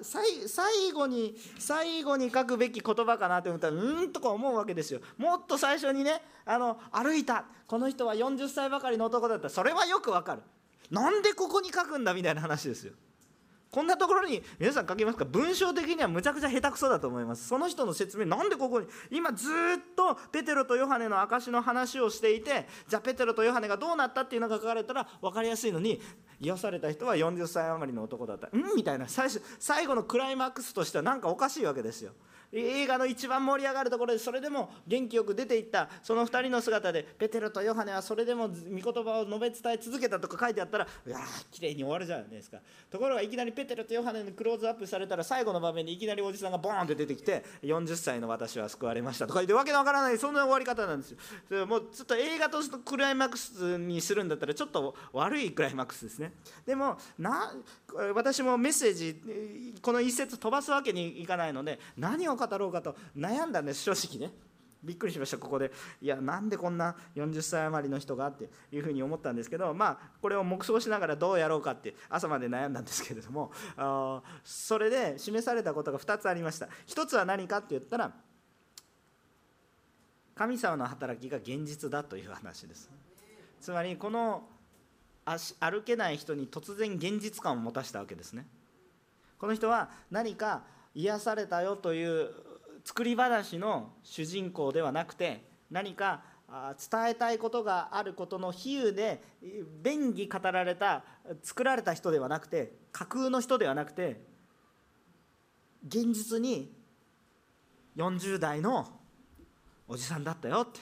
[0.00, 5.00] 最後に最後に書くべき言葉かなと思ったらうんとか思うわけですよ。
[5.18, 7.44] もっと最初にねあの歩いた。
[7.66, 9.48] この人は40歳ばかりの男だった。
[9.48, 10.42] それはよくわかる。
[10.90, 12.92] なんでここに書くんだみたいな話ですよ。
[13.72, 15.24] こんなところに皆さん書きますか？
[15.24, 17.48] 文章的にはむちゃくちゃ下手くそだと思います。
[17.48, 18.86] その人の説明なんでここに？
[19.10, 19.50] 今ずっ
[19.96, 26.02] とペテロとヨハネの証の話をしていてじゃあペテロとヨハネがどうなったっていうのが書かれたら分かりやすいのに
[26.38, 28.50] 癒された人は40歳余りの男だった。
[28.52, 28.76] うん？
[28.76, 29.08] みたいな。
[29.08, 32.12] 最初最後のクライマックスとしては何かおかしいわけですよ。
[32.52, 42.58] 映画の一番盛り上がるところでそれでも元気よく出ていったその2人の姿でペテロとヨハネはそれでも御言葉を述べ伝え続けたとか書いてあったらうわ綺麗に終わるじゃないですか。
[42.90, 51.12] ところがいきなりペテロとヨハネにクローズアップされたら最後の場面でいきなりおじさんがボーンって出てきて40歳の私は救われましたとか言ってわけのわからないそんな終わり方なんです
[51.50, 51.66] よ。
[51.66, 56.32] もうちょっと映画としてクライマックスにするんだったらちょっと悪いクライマックスですね。
[56.66, 57.54] でもな
[58.14, 64.34] 私もメッセージこの一節飛ばすわけにいかないので何を語ろうかと悩んだんです正直ね。
[64.82, 65.70] びっくりしましたここで。
[66.00, 76.68] いやなんでこんな40歳余りの人がっていうふうに思ったんですけどまあこれを黙想しながらどうやろうかって朝まで悩んだんですけれどもあそれで示されたことが2つありました。
[76.88, 78.12] 1つは何かって言ったら
[80.34, 82.90] 神様の働きが現実だという話です。
[83.60, 84.48] つまりこの
[85.24, 88.46] 足歩けない人に突然現実感を持たせたわけですね。
[89.38, 90.64] この人は何か
[90.94, 92.30] 癒されたよという
[92.84, 96.22] 作り話の主人公ではなくて何か
[96.90, 99.22] 伝えたいことがあることの比喩で
[99.82, 101.04] 便宜語られた
[101.42, 104.20] 作られた人ではなくて架空の人ではなくて
[105.86, 106.72] 現実に
[107.96, 108.86] 40代の
[109.88, 110.80] おじさんだったよって。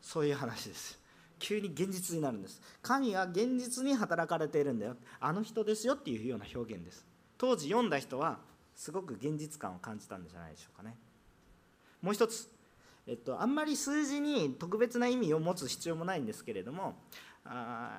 [0.00, 0.98] そういう話です。
[1.38, 2.60] 急に現実になるんです。
[2.82, 4.96] 神は現実に働かれているんだよ。
[5.18, 7.06] あの人ですよっていうような表現です。
[7.38, 8.38] 当時読んだ人は
[8.74, 10.96] すごく現実感を感じたんじゃないでしょうかね。
[12.02, 12.50] もう一つ、
[13.06, 16.96] えっと、あんまり数字に特別な意味を持つ必要もないんですけれども
[17.44, 17.98] あ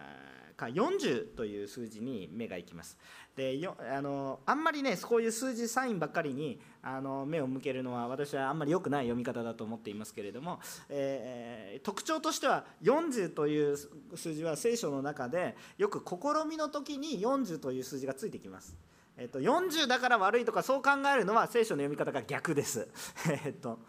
[0.56, 2.98] か40という数字に目がいきます。
[3.36, 10.60] でよあのあんまりねこういう数字サインばっかりにあの目を向けるのは私はあんまり良くない読み方だと思っていますけれども、
[10.90, 13.78] えー、特徴としては40という
[14.16, 18.76] 数字は聖書の中でよく試みの時に40という数字がついてきます。
[19.18, 22.88] えっと、40だから悪いとかそう考えるのは聖書の読み方が逆です。
[23.46, 23.80] えっと、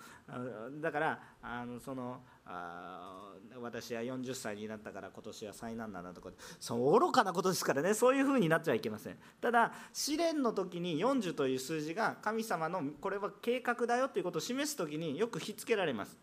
[0.80, 7.94] だからあのそのあ私は40歳になったから今年は災難だなとかそう愚かなことですからね。
[7.94, 9.18] そういうふうになっちゃいけません。
[9.40, 16.16] ただ試練の時に40という数字が神様のこれは計画だよということを示す時によくひっつけられます。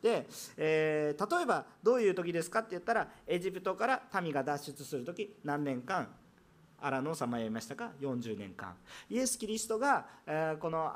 [0.00, 0.26] で、
[0.56, 6.08] えー、例えばどういう時ですかって言ったらエジプトから民が脱出する時何年間
[6.80, 8.74] 荒野をさまよいましたか？40年間。
[9.10, 10.92] イエス・キリストが、えこの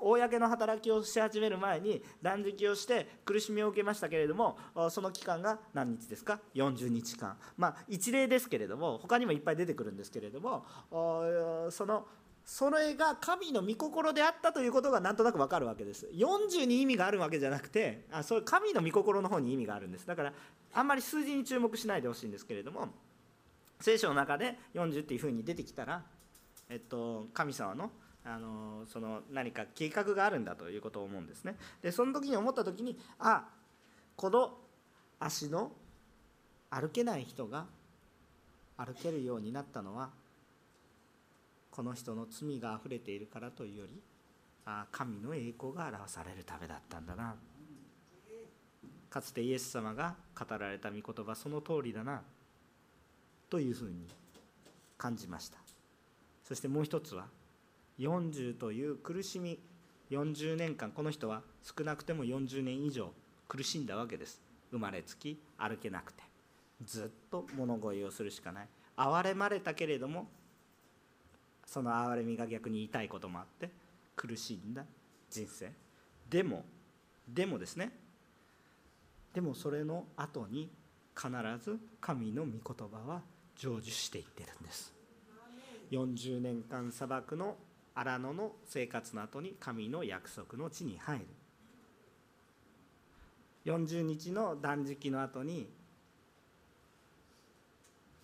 [0.00, 4.58] 公の働きをし始める前に断食をして苦しみを受けましたけれども
[4.90, 7.36] その期間が何日ですか？40日間。
[7.56, 10.64] まあ一例ですけれども他にもいっぱい出てくるんですけれども
[11.70, 12.06] その
[12.44, 16.08] それが神の御心であったということがなんとなく分かるわけです。
[16.12, 20.06] 40に意味があるわけじゃなくてあそれ神の御心の方に意味があるんです。
[20.06, 20.32] だから
[20.74, 22.88] あんまり数字に注目しないでほしいんですけれども
[23.82, 26.02] 聖書の中で40っていうふうに出てきたら、
[26.70, 27.90] えっと、神様の
[28.24, 31.56] あのその何か計画があるんだということを思うんですね。
[31.82, 33.48] でその時に思った時にあ
[34.14, 34.56] この
[35.18, 35.72] 足の
[36.70, 37.66] 歩けない人が
[38.76, 40.10] 歩けるようになったのは
[41.72, 44.00] この人の罪があふれているからというより
[44.64, 47.34] あ神の栄光が表されるためだったんだな
[49.10, 52.22] かつてイエス様が語られた御言葉その通りだな
[53.52, 54.08] というふうに
[54.96, 55.58] 感じました。
[56.42, 57.26] そしてもう一つは
[57.98, 59.58] 40という苦しみ
[60.10, 63.12] 40年間この人は少なくても40年以上
[63.48, 64.40] 苦しんだわけです。
[64.70, 66.22] 生まれつき歩けなくて
[66.82, 68.68] ずっと物乞いをするしかない。
[68.96, 70.28] 憐れまれたけれども
[71.66, 73.68] その憐れみが逆に痛いこともあって
[74.16, 74.82] 苦しんだ
[75.28, 75.70] 人生。
[76.30, 76.64] でも
[77.28, 77.92] でもですね
[79.34, 80.70] でもそれの後に
[81.14, 81.30] 必
[81.62, 83.20] ず神の御言葉は
[83.62, 84.92] 成就していってるんです。
[85.92, 87.56] 40年間砂漠の
[87.94, 91.26] 荒野の生活の後に神の約束の地に入る。
[93.66, 95.70] 40日の断食の後に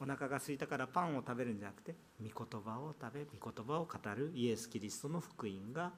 [0.00, 5.92] お腹が空いたからパンを食べるんじゃなくて御言葉を食べ御言葉を語るイエス・キリストの福音が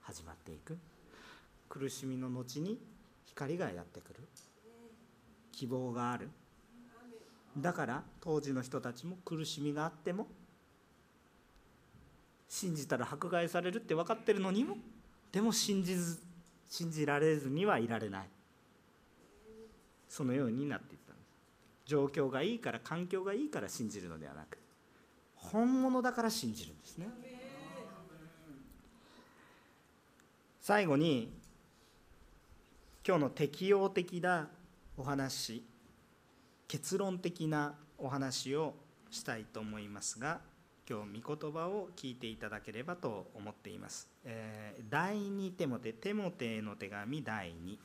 [0.00, 0.76] 始まっていく。
[1.68, 2.80] 苦しみの後に
[3.24, 4.28] 光がやってくる。
[5.52, 6.28] 希望がある。
[7.56, 10.28] だから当時の人たちも苦しみがあっても
[12.48, 14.76] 信じたら迫害されるって分かってるのにも
[15.32, 16.20] でも信じず
[16.68, 18.28] 信じられずにはいられない。
[20.08, 21.28] そのようになっていったんです。
[21.86, 24.58] 状況がいいから環境がいいから信じるのではなく
[25.36, 27.08] 本物だから信じるんですね。
[30.60, 31.32] 最後に
[33.06, 34.48] 今日の適応的な
[34.96, 35.64] お話。
[36.70, 38.74] 結論的なお話を
[39.10, 40.40] したいと思いますが
[40.88, 44.08] 今日御言葉を聞いていただければと思っています。
[44.24, 47.76] えー、第2テモテテモテへの手紙第2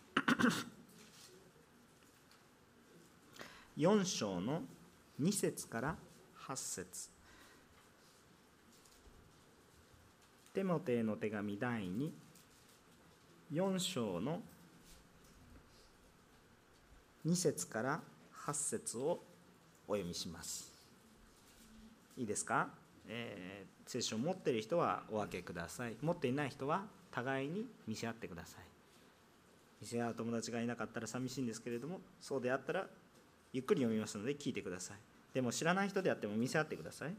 [3.77, 4.61] 4 章の
[5.19, 5.95] 2節から
[6.47, 7.09] 8節。
[10.53, 11.89] テモテへの手紙第
[13.51, 14.43] 24章の
[17.25, 18.14] 2節から8節
[18.45, 19.23] 8節を
[19.87, 20.71] お読みします。
[22.17, 22.69] いいですか、
[23.07, 25.95] えー、聖書を持っている人はお分けください。
[26.01, 28.63] 持っていない人は互いに見せ合ってください。
[29.81, 32.87] 見せ合う友達がいなかったら寂しいんですけれどもそうであったら
[33.51, 34.97] ゆっくり読みますので聞いてください。
[35.33, 37.13] でも知らない人であっても見せ合ってください。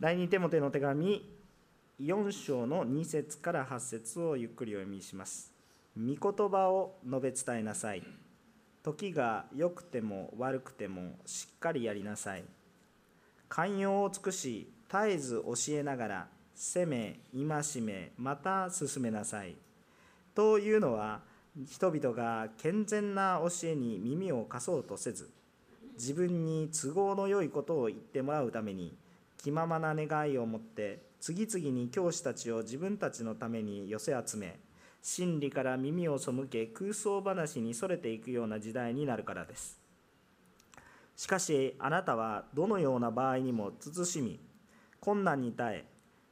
[0.00, 1.24] 第2手モテの手紙
[2.00, 5.52] 4章の2節から8節をゆっくりお読みします。
[5.96, 8.02] 御言葉を述べ伝えなさい。
[8.84, 12.44] 時が良くても悪くてもしっかりやりなさい。
[13.48, 19.56] 寛容を尽くし絶えず教えながら責め戒めまた進めなさい。
[20.34, 21.22] というのは
[21.66, 25.30] 人々が健全な教えに耳を貸そうとせず
[25.94, 28.94] 自分に都合のよいことを言ってもらうために
[29.38, 34.58] 気ままな願いを持って次々に教師たちを自分たちのために寄せ集め
[35.06, 39.78] 真理から耳を背け空想話にそれていくような時代になるからです。
[41.14, 44.40] しかしあなたはどのような場合にも慎み
[45.00, 45.84] 困難に耐え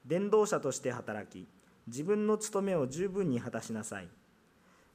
[0.07, 1.47] 伝道者として働き
[1.87, 4.09] 自分の務めを十分に果たしなさい。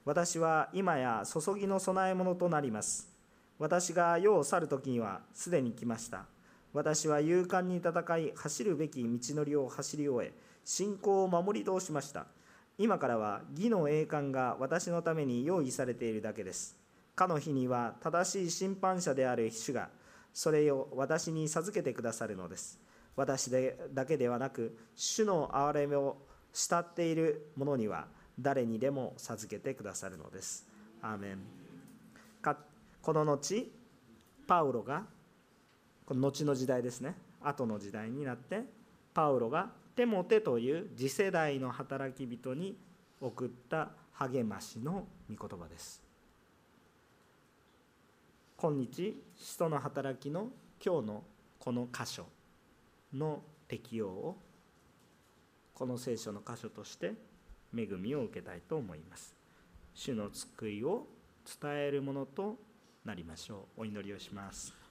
[0.05, 3.07] 私は今や注ぎの供え物となります。
[3.59, 6.25] 私が世を去る時にはすでに来ました。
[6.73, 10.33] 私は勇敢に戦い走るべき道のりを走り終え
[10.65, 12.25] 信仰を守り通しました。
[12.77, 16.75] 今からは義の栄冠が私のために用意されているだけです。
[17.15, 19.89] かの日には正しい審判者である主が
[20.31, 22.79] それを私に授けてくださるのです。
[23.15, 26.17] 私でだけではなく、主の憐れみを
[26.53, 28.05] 慕っている者には
[28.39, 30.67] 誰にでも授けてくださるのです。
[31.01, 31.37] アーメン
[32.41, 32.55] か
[33.01, 33.71] この後、
[34.45, 35.03] パウロが、
[36.05, 38.61] この後の時代ですね、後の時代になって、
[39.15, 42.77] パウロがテモテという次世代の働き人に
[43.19, 46.03] 送った励ましの御言葉です。
[48.57, 50.49] 今日使徒の働きの
[50.85, 51.23] 今日の
[51.57, 52.27] この箇所
[53.11, 54.37] の適用を
[55.73, 57.13] この聖書の箇所として
[57.75, 59.35] 恵みを受けたいと思います。
[59.95, 61.07] 主の救いを
[61.59, 62.55] 伝えるものと
[63.03, 63.81] なりましょう。
[63.81, 64.86] お祈りをします。